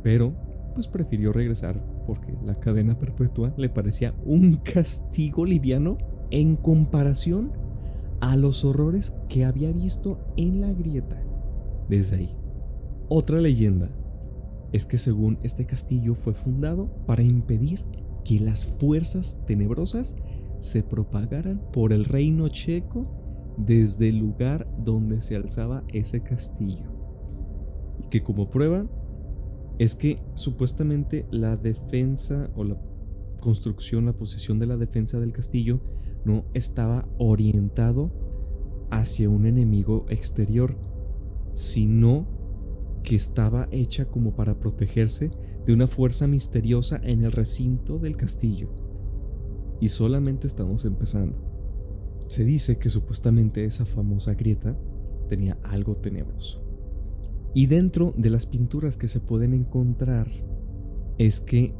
pero 0.02 0.32
pues 0.74 0.88
prefirió 0.88 1.32
regresar 1.32 1.82
porque 2.06 2.34
la 2.44 2.54
cadena 2.54 2.98
perpetua 2.98 3.54
le 3.56 3.68
parecía 3.68 4.14
un 4.24 4.56
castigo 4.56 5.44
liviano 5.44 5.98
en 6.30 6.56
comparación 6.56 7.52
a 8.20 8.36
los 8.36 8.64
horrores 8.64 9.14
que 9.28 9.44
había 9.44 9.72
visto 9.72 10.18
en 10.36 10.60
la 10.60 10.72
grieta. 10.72 11.22
Desde 11.88 12.16
ahí. 12.16 12.36
Otra 13.08 13.40
leyenda 13.40 13.90
es 14.72 14.86
que 14.86 14.98
según 14.98 15.38
este 15.42 15.66
castillo 15.66 16.14
fue 16.14 16.34
fundado 16.34 16.88
para 17.06 17.22
impedir 17.22 17.84
que 18.24 18.38
las 18.38 18.66
fuerzas 18.66 19.42
tenebrosas 19.46 20.16
se 20.60 20.82
propagaran 20.82 21.60
por 21.72 21.92
el 21.92 22.04
reino 22.04 22.48
checo 22.48 23.06
desde 23.56 24.10
el 24.10 24.18
lugar 24.18 24.68
donde 24.78 25.22
se 25.22 25.36
alzaba 25.36 25.82
ese 25.88 26.22
castillo. 26.22 26.90
Y 27.98 28.08
que 28.08 28.22
como 28.22 28.50
prueba 28.50 28.86
es 29.80 29.94
que 29.94 30.22
supuestamente 30.34 31.26
la 31.30 31.56
defensa 31.56 32.50
o 32.54 32.64
la 32.64 32.76
construcción, 33.40 34.04
la 34.04 34.12
posesión 34.12 34.58
de 34.58 34.66
la 34.66 34.76
defensa 34.76 35.18
del 35.18 35.32
castillo 35.32 35.80
no 36.22 36.44
estaba 36.52 37.08
orientado 37.16 38.10
hacia 38.90 39.30
un 39.30 39.46
enemigo 39.46 40.04
exterior, 40.10 40.76
sino 41.54 42.26
que 43.02 43.16
estaba 43.16 43.68
hecha 43.70 44.04
como 44.04 44.36
para 44.36 44.58
protegerse 44.60 45.30
de 45.64 45.72
una 45.72 45.86
fuerza 45.86 46.26
misteriosa 46.26 47.00
en 47.02 47.24
el 47.24 47.32
recinto 47.32 47.98
del 47.98 48.18
castillo. 48.18 48.68
Y 49.80 49.88
solamente 49.88 50.46
estamos 50.46 50.84
empezando. 50.84 51.38
Se 52.28 52.44
dice 52.44 52.78
que 52.78 52.90
supuestamente 52.90 53.64
esa 53.64 53.86
famosa 53.86 54.34
grieta 54.34 54.78
tenía 55.30 55.56
algo 55.62 55.96
tenebroso. 55.96 56.69
Y 57.54 57.66
dentro 57.66 58.14
de 58.16 58.30
las 58.30 58.46
pinturas 58.46 58.96
que 58.96 59.08
se 59.08 59.20
pueden 59.20 59.54
encontrar 59.54 60.28
es 61.18 61.40
que 61.40 61.74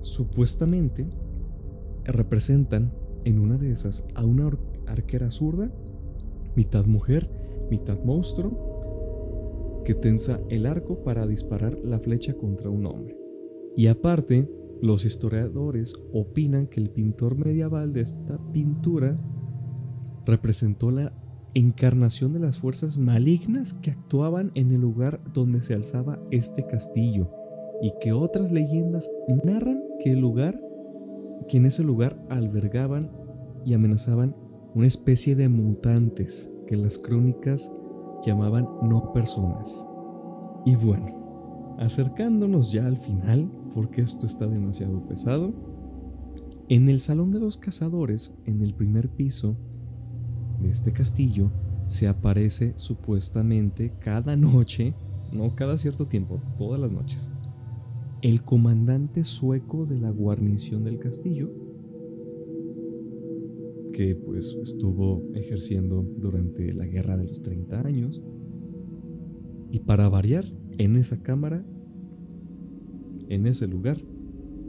supuestamente 0.00 1.08
representan 2.04 2.92
en 3.24 3.38
una 3.38 3.56
de 3.56 3.72
esas 3.72 4.04
a 4.14 4.24
una 4.24 4.50
arquera 4.86 5.30
zurda, 5.30 5.72
mitad 6.56 6.86
mujer, 6.86 7.30
mitad 7.70 8.02
monstruo, 8.04 9.82
que 9.84 9.94
tensa 9.94 10.40
el 10.48 10.66
arco 10.66 11.02
para 11.02 11.26
disparar 11.26 11.78
la 11.82 11.98
flecha 11.98 12.34
contra 12.34 12.70
un 12.70 12.86
hombre. 12.86 13.16
Y 13.76 13.86
aparte, 13.86 14.48
los 14.80 15.04
historiadores 15.04 15.94
opinan 16.12 16.66
que 16.66 16.80
el 16.80 16.90
pintor 16.90 17.36
medieval 17.36 17.92
de 17.92 18.02
esta 18.02 18.38
pintura 18.52 19.18
representó 20.26 20.90
la 20.90 21.12
encarnación 21.54 22.32
de 22.32 22.40
las 22.40 22.58
fuerzas 22.58 22.98
malignas 22.98 23.74
que 23.74 23.90
actuaban 23.90 24.52
en 24.54 24.70
el 24.70 24.80
lugar 24.80 25.20
donde 25.32 25.62
se 25.62 25.74
alzaba 25.74 26.18
este 26.30 26.66
castillo 26.66 27.30
y 27.82 27.92
que 28.00 28.12
otras 28.12 28.52
leyendas 28.52 29.10
narran 29.44 29.82
que 30.00 30.12
el 30.12 30.20
lugar 30.20 30.60
que 31.48 31.56
en 31.56 31.66
ese 31.66 31.82
lugar 31.82 32.16
albergaban 32.28 33.10
y 33.64 33.74
amenazaban 33.74 34.36
una 34.74 34.86
especie 34.86 35.36
de 35.36 35.48
mutantes 35.48 36.50
que 36.66 36.76
las 36.76 36.98
crónicas 36.98 37.72
llamaban 38.24 38.66
no 38.82 39.12
personas. 39.12 39.84
Y 40.64 40.76
bueno, 40.76 41.76
acercándonos 41.78 42.72
ya 42.72 42.86
al 42.86 42.98
final, 42.98 43.50
porque 43.74 44.00
esto 44.00 44.26
está 44.26 44.46
demasiado 44.46 45.04
pesado, 45.06 45.52
en 46.68 46.88
el 46.88 47.00
Salón 47.00 47.32
de 47.32 47.40
los 47.40 47.58
Cazadores, 47.58 48.34
en 48.46 48.62
el 48.62 48.74
primer 48.74 49.10
piso, 49.10 49.56
de 50.62 50.70
este 50.70 50.92
castillo 50.92 51.50
se 51.86 52.08
aparece 52.08 52.72
supuestamente 52.76 53.92
cada 54.00 54.36
noche, 54.36 54.94
no 55.32 55.54
cada 55.54 55.76
cierto 55.76 56.06
tiempo, 56.06 56.40
todas 56.56 56.80
las 56.80 56.90
noches, 56.90 57.30
el 58.22 58.42
comandante 58.42 59.24
sueco 59.24 59.84
de 59.84 59.98
la 59.98 60.10
guarnición 60.10 60.84
del 60.84 60.98
castillo, 60.98 61.50
que 63.92 64.14
pues 64.14 64.56
estuvo 64.62 65.22
ejerciendo 65.34 66.06
durante 66.16 66.72
la 66.72 66.86
guerra 66.86 67.16
de 67.16 67.24
los 67.24 67.42
30 67.42 67.80
años. 67.80 68.22
Y 69.70 69.80
para 69.80 70.08
variar, 70.08 70.46
en 70.78 70.96
esa 70.96 71.22
cámara, 71.22 71.64
en 73.28 73.46
ese 73.46 73.66
lugar, 73.66 73.98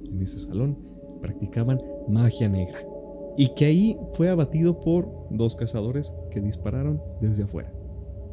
en 0.10 0.22
ese 0.22 0.40
salón, 0.40 0.78
practicaban 1.22 1.80
magia 2.10 2.50
negra 2.50 2.80
y 3.38 3.54
que 3.56 3.66
ahí 3.66 3.98
fue 4.14 4.30
abatido 4.30 4.80
por 4.80 5.10
dos 5.32 5.56
cazadores 5.56 6.14
que 6.32 6.42
dispararon 6.42 7.02
desde 7.22 7.44
afuera. 7.44 7.74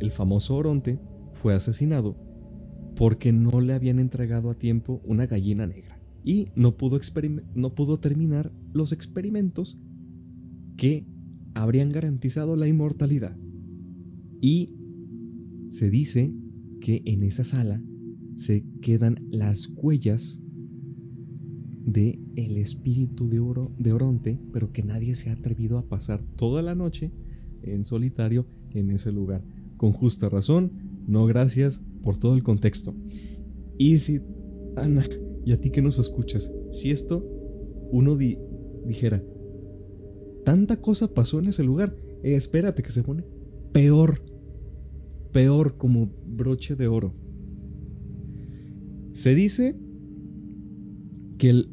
El 0.01 0.13
famoso 0.13 0.57
Oronte 0.57 0.99
fue 1.33 1.55
asesinado 1.55 2.17
porque 2.97 3.33
no 3.33 3.61
le 3.61 3.73
habían 3.73 3.99
entregado 3.99 4.51
a 4.51 4.59
tiempo 4.59 5.01
una 5.05 5.27
gallina 5.27 5.67
negra 5.67 6.01
y 6.25 6.49
no 6.55 6.77
pudo, 6.77 6.99
no 7.55 7.75
pudo 7.75 7.99
terminar 7.99 8.53
los 8.73 8.93
experimentos 8.93 9.79
que 10.77 11.07
habrían 11.55 11.91
garantizado 11.91 12.57
la 12.57 12.69
inmortalidad. 12.69 13.37
Y 14.41 14.75
se 15.69 15.91
dice 15.91 16.35
que 16.81 17.03
en 17.05 17.23
esa 17.23 17.45
sala 17.45 17.83
se 18.35 18.65
quedan 18.81 19.27
las 19.31 19.69
huellas 19.77 20.43
de 21.93 22.19
el 22.37 22.57
espíritu 22.57 23.29
de 23.29 23.41
oro 23.41 23.73
de 23.79 23.93
Oronte, 23.93 24.39
pero 24.53 24.73
que 24.73 24.83
nadie 24.83 25.15
se 25.15 25.31
ha 25.31 25.35
atrevido 25.35 25.79
a 25.79 25.89
pasar 25.89 26.23
toda 26.37 26.63
la 26.63 26.75
noche 26.75 27.11
en 27.63 27.85
solitario 27.85 28.47
en 28.73 28.91
ese 28.91 29.13
lugar. 29.13 29.43
Con 29.77 29.93
justa 29.93 30.29
razón, 30.29 30.73
no 31.07 31.27
gracias 31.27 31.83
por 32.03 32.19
todo 32.19 32.35
el 32.35 32.43
contexto. 32.43 32.95
Y 33.79 33.99
si, 33.99 34.21
Ana, 34.77 35.05
y 35.45 35.53
a 35.53 35.61
ti 35.61 35.71
que 35.71 35.83
nos 35.83 35.99
escuchas, 35.99 36.53
si 36.71 36.91
esto 36.91 37.27
uno 37.91 38.17
dijera, 38.17 39.23
tanta 40.45 40.81
cosa 40.81 41.13
pasó 41.13 41.39
en 41.39 41.49
ese 41.49 41.65
lugar, 41.65 41.97
eh, 42.23 42.35
espérate 42.35 42.83
que 42.83 42.93
se 42.93 43.03
pone 43.03 43.25
peor, 43.73 44.23
peor 45.33 45.77
como 45.77 46.11
broche 46.27 46.77
de 46.77 46.87
oro. 46.87 47.15
Se 49.13 49.35
dice 49.35 49.77
que 51.39 51.65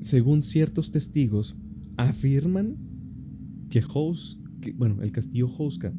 según 0.00 0.42
ciertos 0.42 0.90
testigos 0.90 1.56
afirman 1.96 2.76
que, 3.68 3.82
bueno, 4.72 5.02
el 5.02 5.12
castillo 5.12 5.48
Houska 5.48 5.92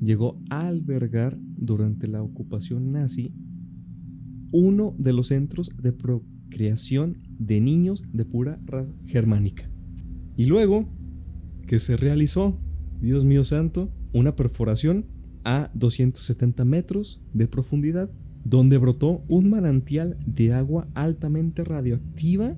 llegó 0.00 0.40
a 0.50 0.68
albergar 0.68 1.38
durante 1.40 2.06
la 2.06 2.22
ocupación 2.22 2.92
nazi 2.92 3.32
uno 4.52 4.94
de 4.98 5.12
los 5.12 5.28
centros 5.28 5.70
de 5.82 5.92
procreación 5.92 7.18
de 7.38 7.60
niños 7.60 8.04
de 8.12 8.24
pura 8.24 8.60
raza 8.64 8.94
germánica. 9.04 9.68
Y 10.36 10.44
luego 10.44 10.88
que 11.66 11.78
se 11.78 11.96
realizó, 11.96 12.60
Dios 13.00 13.24
mío 13.24 13.42
santo, 13.42 13.90
una 14.12 14.36
perforación 14.36 15.06
a 15.44 15.70
270 15.74 16.64
metros 16.64 17.22
de 17.32 17.48
profundidad 17.48 18.14
donde 18.44 18.78
brotó 18.78 19.24
un 19.26 19.48
manantial 19.48 20.18
de 20.26 20.52
agua 20.52 20.86
altamente 20.94 21.64
radioactiva 21.64 22.56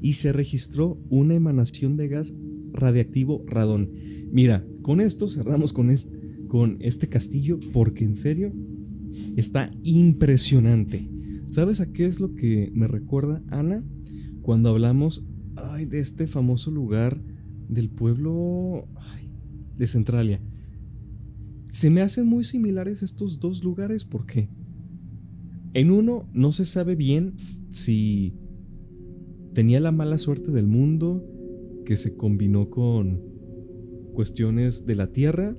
y 0.00 0.14
se 0.14 0.32
registró 0.32 0.98
una 1.08 1.34
emanación 1.34 1.96
de 1.96 2.08
gas 2.08 2.34
radiactivo 2.72 3.44
radón. 3.46 3.90
Mira, 4.30 4.66
con 4.82 5.00
esto 5.00 5.28
cerramos 5.28 5.72
con 5.72 5.90
este, 5.90 6.18
con 6.48 6.78
este 6.80 7.08
castillo 7.08 7.58
porque 7.72 8.04
en 8.04 8.14
serio 8.14 8.52
está 9.36 9.70
impresionante. 9.82 11.08
¿Sabes 11.46 11.80
a 11.80 11.92
qué 11.92 12.06
es 12.06 12.20
lo 12.20 12.34
que 12.34 12.70
me 12.74 12.88
recuerda 12.88 13.42
Ana? 13.48 13.84
Cuando 14.42 14.68
hablamos 14.68 15.26
de 15.84 15.98
este 15.98 16.26
famoso 16.26 16.70
lugar 16.70 17.20
del 17.68 17.90
pueblo 17.90 18.88
de 19.76 19.86
Centralia. 19.86 20.40
Se 21.70 21.90
me 21.90 22.00
hacen 22.00 22.26
muy 22.26 22.44
similares 22.44 23.02
estos 23.02 23.40
dos 23.40 23.62
lugares 23.62 24.04
porque 24.04 24.48
en 25.74 25.90
uno 25.90 26.28
no 26.32 26.52
se 26.52 26.64
sabe 26.64 26.94
bien 26.94 27.34
si 27.68 28.34
tenía 29.56 29.80
la 29.80 29.90
mala 29.90 30.18
suerte 30.18 30.52
del 30.52 30.66
mundo 30.66 31.24
que 31.86 31.96
se 31.96 32.14
combinó 32.14 32.68
con 32.68 33.22
cuestiones 34.12 34.84
de 34.84 34.94
la 34.96 35.12
tierra 35.12 35.56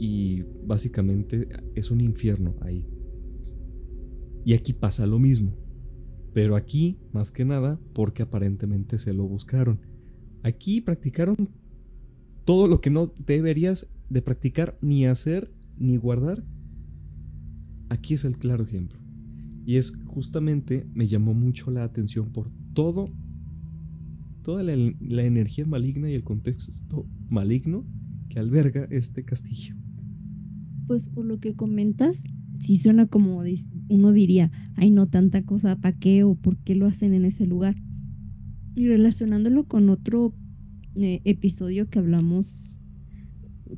y 0.00 0.42
básicamente 0.66 1.46
es 1.76 1.92
un 1.92 2.00
infierno 2.00 2.56
ahí. 2.60 2.84
Y 4.44 4.54
aquí 4.54 4.72
pasa 4.72 5.06
lo 5.06 5.20
mismo. 5.20 5.56
Pero 6.32 6.56
aquí, 6.56 6.98
más 7.12 7.30
que 7.30 7.44
nada, 7.44 7.78
porque 7.92 8.24
aparentemente 8.24 8.98
se 8.98 9.14
lo 9.14 9.28
buscaron. 9.28 9.78
Aquí 10.42 10.80
practicaron 10.80 11.50
todo 12.44 12.66
lo 12.66 12.80
que 12.80 12.90
no 12.90 13.14
deberías 13.24 13.86
de 14.10 14.22
practicar 14.22 14.76
ni 14.80 15.06
hacer 15.06 15.52
ni 15.78 15.98
guardar. 15.98 16.42
Aquí 17.90 18.14
es 18.14 18.24
el 18.24 18.38
claro 18.38 18.64
ejemplo. 18.64 19.03
Y 19.66 19.76
es 19.76 19.96
justamente, 20.06 20.86
me 20.94 21.06
llamó 21.06 21.34
mucho 21.34 21.70
la 21.70 21.84
atención 21.84 22.30
por 22.30 22.50
todo, 22.74 23.10
toda 24.42 24.62
la, 24.62 25.22
energía 25.22 25.64
maligna 25.64 26.10
y 26.10 26.14
el 26.14 26.22
contexto 26.22 27.06
maligno 27.30 27.86
que 28.28 28.38
alberga 28.38 28.86
este 28.90 29.24
castillo. 29.24 29.74
Pues 30.86 31.08
por 31.08 31.24
lo 31.24 31.40
que 31.40 31.54
comentas, 31.54 32.24
sí 32.58 32.76
suena 32.76 33.06
como 33.06 33.42
uno 33.88 34.12
diría, 34.12 34.50
ay 34.76 34.90
no 34.90 35.06
tanta 35.06 35.44
cosa, 35.44 35.76
¿para 35.80 35.96
qué 35.98 36.24
o 36.24 36.34
por 36.34 36.58
qué 36.58 36.74
lo 36.74 36.86
hacen 36.86 37.14
en 37.14 37.24
ese 37.24 37.46
lugar? 37.46 37.76
Y 38.74 38.88
relacionándolo 38.88 39.66
con 39.66 39.88
otro 39.88 40.34
eh, 40.96 41.22
episodio 41.24 41.88
que 41.88 41.98
hablamos 41.98 42.78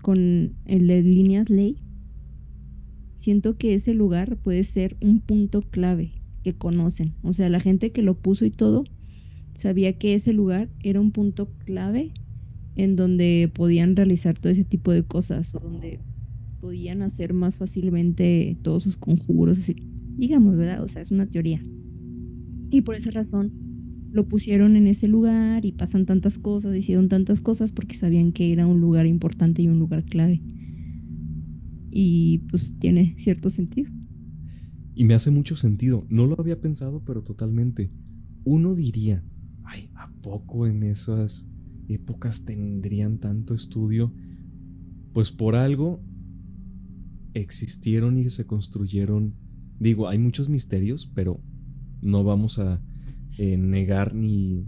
con 0.03 0.57
el 0.65 0.87
de 0.87 1.03
líneas 1.03 1.49
ley, 1.49 1.86
siento 3.17 3.57
que 3.57 3.75
ese 3.75 3.95
lugar 3.95 4.37
puede 4.37 4.63
ser 4.63 4.97
un 5.01 5.21
punto 5.21 5.63
clave 5.63 6.13
que 6.45 6.57
conocen. 6.57 7.15
O 7.23 7.33
sea, 7.33 7.49
la 7.49 7.61
gente 7.61 7.91
que 7.91 8.03
lo 8.03 8.15
puso 8.15 8.45
y 8.45 8.51
todo 8.51 8.85
sabía 9.55 9.99
que 9.99 10.15
ese 10.15 10.33
lugar 10.33 10.71
era 10.81 11.01
un 11.01 11.11
punto 11.11 11.51
clave 11.65 12.13
en 12.77 12.95
donde 12.95 13.51
podían 13.53 13.97
realizar 13.97 14.39
todo 14.39 14.53
ese 14.53 14.65
tipo 14.65 14.93
de 14.93 15.03
cosas 15.03 15.55
o 15.55 15.59
donde 15.59 15.99
podían 16.61 17.03
hacer 17.03 17.33
más 17.33 17.59
fácilmente 17.59 18.57
todos 18.63 18.83
sus 18.83 18.97
conjuros, 18.97 19.59
así, 19.59 19.77
digamos, 20.17 20.57
¿verdad? 20.57 20.83
O 20.85 20.89
sea, 20.89 21.03
es 21.03 21.11
una 21.11 21.27
teoría. 21.27 21.61
Y 22.71 22.83
por 22.83 22.97
esa 22.97 23.11
razón 23.11 23.51
lo 24.13 24.29
pusieron 24.29 24.77
en 24.77 24.87
ese 24.87 25.09
lugar 25.09 25.65
y 25.65 25.73
pasan 25.73 26.07
tantas 26.07 26.39
cosas, 26.39 26.77
hicieron 26.77 27.09
tantas 27.09 27.41
cosas 27.41 27.73
porque 27.73 27.97
sabían 27.97 28.33
que 28.33 28.53
era 28.53 28.67
un 28.67 28.81
lugar 28.81 29.07
importante 29.07 29.63
y 29.63 29.69
un 29.69 29.79
lugar 29.79 30.05
clave. 30.05 30.41
Y 31.99 32.41
pues 32.51 32.79
tiene 32.79 33.15
cierto 33.17 33.49
sentido. 33.49 33.91
Y 34.95 35.05
me 35.05 35.15
hace 35.15 35.31
mucho 35.31 35.57
sentido. 35.57 36.07
No 36.11 36.27
lo 36.27 36.39
había 36.39 36.61
pensado, 36.61 37.03
pero 37.03 37.23
totalmente. 37.23 37.91
Uno 38.45 38.75
diría, 38.75 39.25
ay, 39.65 39.89
¿a 39.95 40.13
poco 40.21 40.67
en 40.67 40.83
esas 40.83 41.49
épocas 41.89 42.45
tendrían 42.45 43.17
tanto 43.17 43.55
estudio? 43.55 44.13
Pues 45.15 45.33
por 45.33 45.57
algo 45.57 46.05
existieron 47.33 48.19
y 48.19 48.29
se 48.29 48.45
construyeron. 48.45 49.35
Digo, 49.81 50.07
hay 50.07 50.19
muchos 50.19 50.51
misterios, 50.51 51.11
pero 51.15 51.41
no 52.03 52.25
vamos 52.25 52.59
a 52.59 52.83
eh, 53.39 53.57
negar 53.57 54.15
ni 54.15 54.67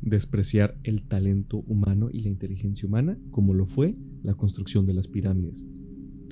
despreciar 0.00 0.80
el 0.82 1.02
talento 1.02 1.58
humano 1.58 2.08
y 2.10 2.20
la 2.20 2.30
inteligencia 2.30 2.88
humana, 2.88 3.18
como 3.30 3.52
lo 3.52 3.66
fue 3.66 3.98
la 4.22 4.32
construcción 4.32 4.86
de 4.86 4.94
las 4.94 5.08
pirámides. 5.08 5.68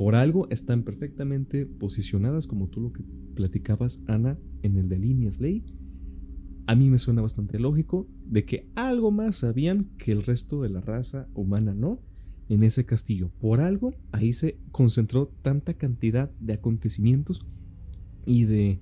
Por 0.00 0.14
algo 0.14 0.48
están 0.48 0.82
perfectamente 0.82 1.66
posicionadas, 1.66 2.46
como 2.46 2.68
tú 2.68 2.80
lo 2.80 2.90
que 2.90 3.04
platicabas, 3.34 4.02
Ana, 4.06 4.38
en 4.62 4.78
el 4.78 4.88
de 4.88 4.98
líneas 4.98 5.42
ley. 5.42 5.62
A 6.64 6.74
mí 6.74 6.88
me 6.88 6.96
suena 6.96 7.20
bastante 7.20 7.58
lógico 7.58 8.08
de 8.24 8.46
que 8.46 8.70
algo 8.76 9.10
más 9.10 9.36
sabían 9.36 9.90
que 9.98 10.12
el 10.12 10.22
resto 10.22 10.62
de 10.62 10.70
la 10.70 10.80
raza 10.80 11.28
humana 11.34 11.74
no 11.74 12.00
en 12.48 12.62
ese 12.62 12.86
castillo. 12.86 13.30
Por 13.40 13.60
algo 13.60 13.92
ahí 14.10 14.32
se 14.32 14.58
concentró 14.72 15.34
tanta 15.42 15.74
cantidad 15.74 16.30
de 16.40 16.54
acontecimientos 16.54 17.44
y 18.24 18.44
de 18.44 18.80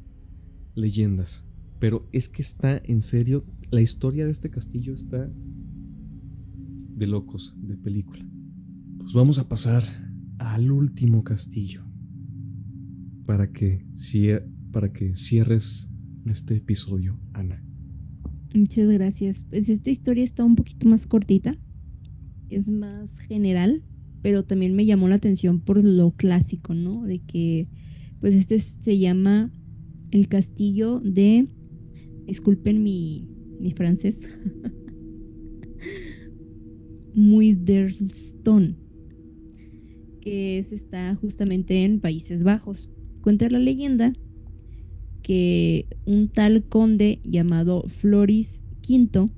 leyendas. 0.76 1.48
Pero 1.80 2.06
es 2.12 2.28
que 2.28 2.42
está 2.42 2.80
en 2.84 3.00
serio, 3.00 3.44
la 3.72 3.80
historia 3.80 4.24
de 4.24 4.30
este 4.30 4.50
castillo 4.50 4.94
está 4.94 5.28
de 6.94 7.06
locos, 7.08 7.56
de 7.60 7.76
película. 7.76 8.24
Pues 9.00 9.12
vamos 9.14 9.40
a 9.40 9.48
pasar 9.48 10.07
al 10.38 10.70
último 10.70 11.24
castillo 11.24 11.84
para 13.26 13.52
que, 13.52 13.84
para 14.72 14.92
que 14.92 15.14
cierres 15.14 15.90
este 16.26 16.56
episodio, 16.56 17.20
Ana. 17.32 17.62
Muchas 18.54 18.88
gracias. 18.88 19.44
Pues 19.44 19.68
esta 19.68 19.90
historia 19.90 20.24
está 20.24 20.44
un 20.44 20.56
poquito 20.56 20.88
más 20.88 21.06
cortita, 21.06 21.56
es 22.48 22.68
más 22.68 23.18
general, 23.18 23.82
pero 24.22 24.44
también 24.44 24.74
me 24.74 24.86
llamó 24.86 25.08
la 25.08 25.16
atención 25.16 25.60
por 25.60 25.82
lo 25.82 26.12
clásico, 26.12 26.74
¿no? 26.74 27.04
De 27.04 27.20
que, 27.20 27.68
pues 28.20 28.34
este 28.34 28.58
se 28.58 28.98
llama 28.98 29.52
el 30.10 30.28
castillo 30.28 31.00
de 31.00 31.48
disculpen 32.26 32.82
mi, 32.82 33.28
mi 33.58 33.72
francés, 33.72 34.28
Muiderstone, 37.14 38.76
que 40.28 40.58
es, 40.58 40.72
está 40.72 41.14
justamente 41.14 41.84
en 41.84 42.00
Países 42.00 42.44
Bajos. 42.44 42.90
Cuenta 43.22 43.48
la 43.48 43.58
leyenda 43.58 44.12
que 45.22 45.86
un 46.04 46.28
tal 46.28 46.64
conde 46.64 47.20
llamado 47.24 47.84
Floris 47.88 48.62
V 48.86 49.30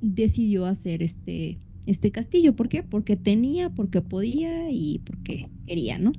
decidió 0.00 0.66
hacer 0.66 1.02
este, 1.02 1.58
este 1.86 2.12
castillo. 2.12 2.54
¿Por 2.54 2.68
qué? 2.68 2.84
Porque 2.84 3.16
tenía, 3.16 3.74
porque 3.74 4.00
podía 4.00 4.70
y 4.70 5.00
porque 5.00 5.48
quería, 5.66 5.98
¿no? 5.98 6.12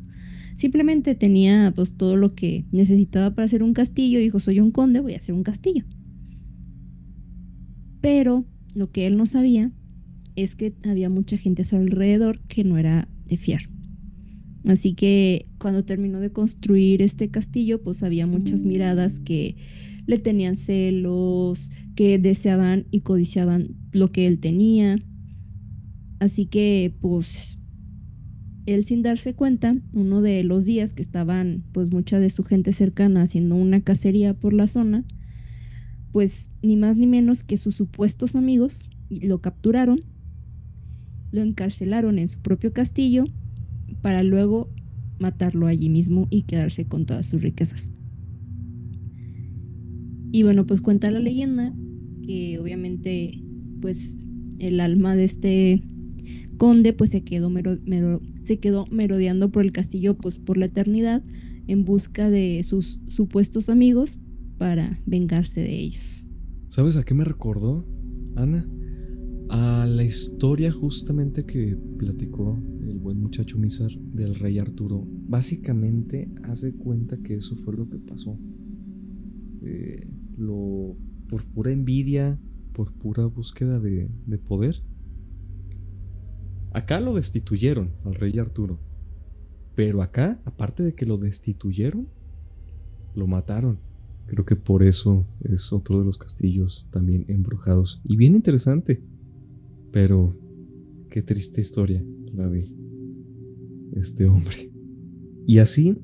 Simplemente 0.57 1.15
tenía 1.15 1.71
pues 1.73 1.95
todo 1.95 2.17
lo 2.17 2.35
que 2.35 2.65
necesitaba 2.73 3.33
para 3.33 3.45
hacer 3.45 3.63
un 3.63 3.73
castillo. 3.73 4.19
Dijo, 4.19 4.41
soy 4.41 4.59
un 4.59 4.71
conde, 4.71 4.99
voy 4.99 5.13
a 5.13 5.17
hacer 5.17 5.33
un 5.33 5.43
castillo. 5.43 5.85
Pero 8.01 8.45
lo 8.75 8.91
que 8.91 9.07
él 9.07 9.15
no 9.15 9.25
sabía 9.25 9.71
es 10.35 10.55
que 10.55 10.73
había 10.83 11.09
mucha 11.09 11.37
gente 11.37 11.61
a 11.61 11.65
su 11.65 11.77
alrededor 11.77 12.41
que 12.41 12.65
no 12.65 12.77
era 12.77 13.07
de 13.25 13.37
fiar. 13.37 13.61
Así 14.65 14.93
que 14.93 15.45
cuando 15.57 15.83
terminó 15.83 16.19
de 16.19 16.31
construir 16.31 17.01
este 17.01 17.29
castillo, 17.29 17.83
pues 17.83 18.01
había 18.01 18.27
muchas 18.27 18.63
miradas 18.63 19.19
que 19.19 19.57
le 20.05 20.17
tenían 20.17 20.55
celos, 20.55 21.71
que 21.95 22.17
deseaban 22.17 22.85
y 22.91 23.01
codiciaban 23.01 23.75
lo 23.91 24.11
que 24.11 24.27
él 24.27 24.39
tenía. 24.39 24.97
Así 26.19 26.45
que 26.45 26.95
pues 27.01 27.59
él 28.65 28.85
sin 28.85 29.01
darse 29.01 29.33
cuenta, 29.33 29.75
uno 29.91 30.21
de 30.21 30.43
los 30.43 30.65
días 30.65 30.93
que 30.93 31.01
estaban 31.01 31.65
pues 31.73 31.91
mucha 31.91 32.19
de 32.19 32.29
su 32.29 32.43
gente 32.43 32.71
cercana 32.71 33.23
haciendo 33.23 33.55
una 33.55 33.81
cacería 33.81 34.33
por 34.33 34.53
la 34.53 34.69
zona, 34.69 35.03
pues 36.11 36.51
ni 36.61 36.77
más 36.77 36.95
ni 36.95 37.07
menos 37.07 37.43
que 37.43 37.57
sus 37.57 37.75
supuestos 37.75 38.35
amigos 38.35 38.89
lo 39.09 39.41
capturaron, 39.41 39.99
lo 41.33 41.41
encarcelaron 41.41 42.19
en 42.19 42.29
su 42.29 42.39
propio 42.39 42.71
castillo 42.71 43.25
para 44.01 44.23
luego 44.23 44.69
matarlo 45.19 45.67
allí 45.67 45.89
mismo 45.89 46.27
y 46.29 46.43
quedarse 46.43 46.85
con 46.85 47.05
todas 47.05 47.27
sus 47.27 47.41
riquezas. 47.41 47.93
Y 50.31 50.43
bueno, 50.43 50.65
pues 50.65 50.79
cuenta 50.81 51.11
la 51.11 51.19
leyenda 51.19 51.73
que 52.25 52.59
obviamente 52.59 53.43
pues 53.81 54.25
el 54.59 54.79
alma 54.79 55.15
de 55.15 55.25
este 55.25 55.83
conde 56.57 56.93
pues 56.93 57.09
se 57.09 57.23
quedó 57.23 57.51
se 58.41 58.59
quedó 58.59 58.85
merodeando 58.91 59.51
por 59.51 59.63
el 59.63 59.73
castillo 59.73 60.15
pues 60.15 60.37
por 60.37 60.57
la 60.57 60.65
eternidad 60.65 61.23
en 61.67 61.83
busca 61.83 62.29
de 62.29 62.63
sus 62.63 62.99
supuestos 63.05 63.69
amigos 63.69 64.19
para 64.57 64.99
vengarse 65.05 65.61
de 65.61 65.79
ellos. 65.79 66.25
¿Sabes 66.69 66.95
a 66.97 67.03
qué 67.03 67.13
me 67.13 67.25
recordó, 67.25 67.85
Ana? 68.35 68.67
A 69.55 69.85
la 69.85 70.03
historia 70.03 70.71
justamente 70.71 71.43
que 71.43 71.77
platicó 71.99 72.59
el 72.81 72.97
buen 72.97 73.21
muchacho 73.21 73.59
Mizar 73.59 73.91
del 73.91 74.33
rey 74.33 74.57
Arturo. 74.57 75.05
Básicamente 75.05 76.27
hace 76.41 76.73
cuenta 76.73 77.17
que 77.17 77.35
eso 77.35 77.55
fue 77.57 77.75
lo 77.75 77.87
que 77.87 77.99
pasó. 77.99 78.35
Eh, 79.61 80.07
lo, 80.37 80.97
por 81.29 81.45
pura 81.45 81.71
envidia, 81.71 82.39
por 82.73 82.93
pura 82.93 83.27
búsqueda 83.27 83.79
de, 83.79 84.09
de 84.25 84.37
poder, 84.39 84.81
Acá 86.71 86.99
lo 86.99 87.13
destituyeron 87.13 87.91
al 88.03 88.15
rey 88.15 88.39
Arturo. 88.39 88.79
Pero 89.75 90.01
acá, 90.01 90.41
aparte 90.45 90.81
de 90.81 90.95
que 90.95 91.05
lo 91.05 91.17
destituyeron, 91.17 92.07
lo 93.13 93.27
mataron. 93.27 93.77
Creo 94.25 94.43
que 94.43 94.55
por 94.55 94.81
eso 94.81 95.27
es 95.43 95.71
otro 95.71 95.99
de 95.99 96.05
los 96.05 96.17
castillos 96.17 96.87
también 96.89 97.25
embrujados. 97.27 98.01
Y 98.03 98.15
bien 98.15 98.33
interesante. 98.33 99.03
Pero 99.93 100.35
qué 101.09 101.21
triste 101.21 101.61
historia 101.61 102.03
la 102.33 102.49
de 102.49 102.65
este 103.95 104.25
hombre. 104.25 104.71
Y 105.45 105.59
así, 105.59 105.95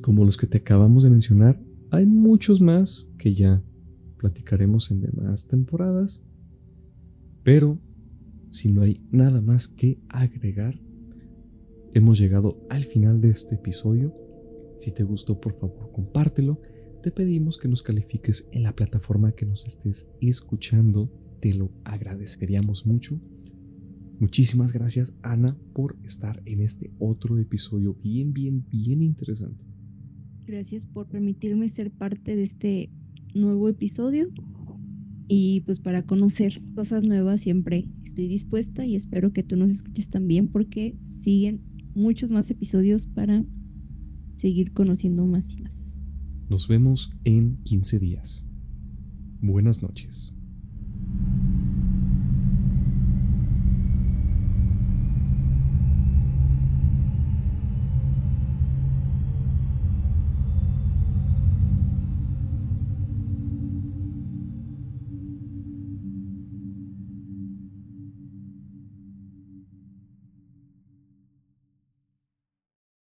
como 0.00 0.24
los 0.24 0.38
que 0.38 0.46
te 0.46 0.58
acabamos 0.58 1.04
de 1.04 1.10
mencionar, 1.10 1.62
hay 1.90 2.06
muchos 2.06 2.62
más 2.62 3.12
que 3.18 3.34
ya 3.34 3.62
platicaremos 4.16 4.90
en 4.90 5.02
demás 5.02 5.46
temporadas. 5.48 6.26
Pero 7.42 7.78
si 8.48 8.72
no 8.72 8.80
hay 8.80 9.06
nada 9.10 9.42
más 9.42 9.68
que 9.68 10.00
agregar, 10.08 10.80
hemos 11.92 12.18
llegado 12.18 12.66
al 12.70 12.84
final 12.84 13.20
de 13.20 13.28
este 13.28 13.56
episodio. 13.56 14.14
Si 14.78 14.92
te 14.92 15.04
gustó, 15.04 15.40
por 15.40 15.58
favor, 15.58 15.90
compártelo. 15.92 16.58
Te 17.02 17.10
pedimos 17.10 17.58
que 17.58 17.68
nos 17.68 17.82
califiques 17.82 18.48
en 18.50 18.62
la 18.62 18.74
plataforma 18.74 19.32
que 19.32 19.44
nos 19.44 19.66
estés 19.66 20.10
escuchando. 20.22 21.10
Te 21.44 21.52
lo 21.52 21.70
agradeceríamos 21.84 22.86
mucho. 22.86 23.20
Muchísimas 24.18 24.72
gracias, 24.72 25.14
Ana, 25.20 25.58
por 25.74 25.98
estar 26.02 26.42
en 26.46 26.62
este 26.62 26.90
otro 26.98 27.36
episodio 27.38 27.92
bien, 28.02 28.32
bien, 28.32 28.66
bien 28.70 29.02
interesante. 29.02 29.62
Gracias 30.46 30.86
por 30.86 31.06
permitirme 31.06 31.68
ser 31.68 31.90
parte 31.90 32.34
de 32.34 32.44
este 32.44 32.90
nuevo 33.34 33.68
episodio. 33.68 34.30
Y 35.28 35.60
pues 35.66 35.80
para 35.80 36.06
conocer 36.06 36.62
cosas 36.74 37.02
nuevas 37.02 37.42
siempre 37.42 37.90
estoy 38.04 38.26
dispuesta 38.26 38.86
y 38.86 38.96
espero 38.96 39.34
que 39.34 39.42
tú 39.42 39.58
nos 39.58 39.70
escuches 39.70 40.08
también 40.08 40.48
porque 40.48 40.96
siguen 41.02 41.60
muchos 41.94 42.30
más 42.30 42.50
episodios 42.50 43.06
para 43.06 43.44
seguir 44.36 44.72
conociendo 44.72 45.26
más 45.26 45.52
y 45.52 45.60
más. 45.60 46.02
Nos 46.48 46.68
vemos 46.68 47.10
en 47.24 47.58
15 47.64 47.98
días. 47.98 48.48
Buenas 49.42 49.82
noches. 49.82 50.33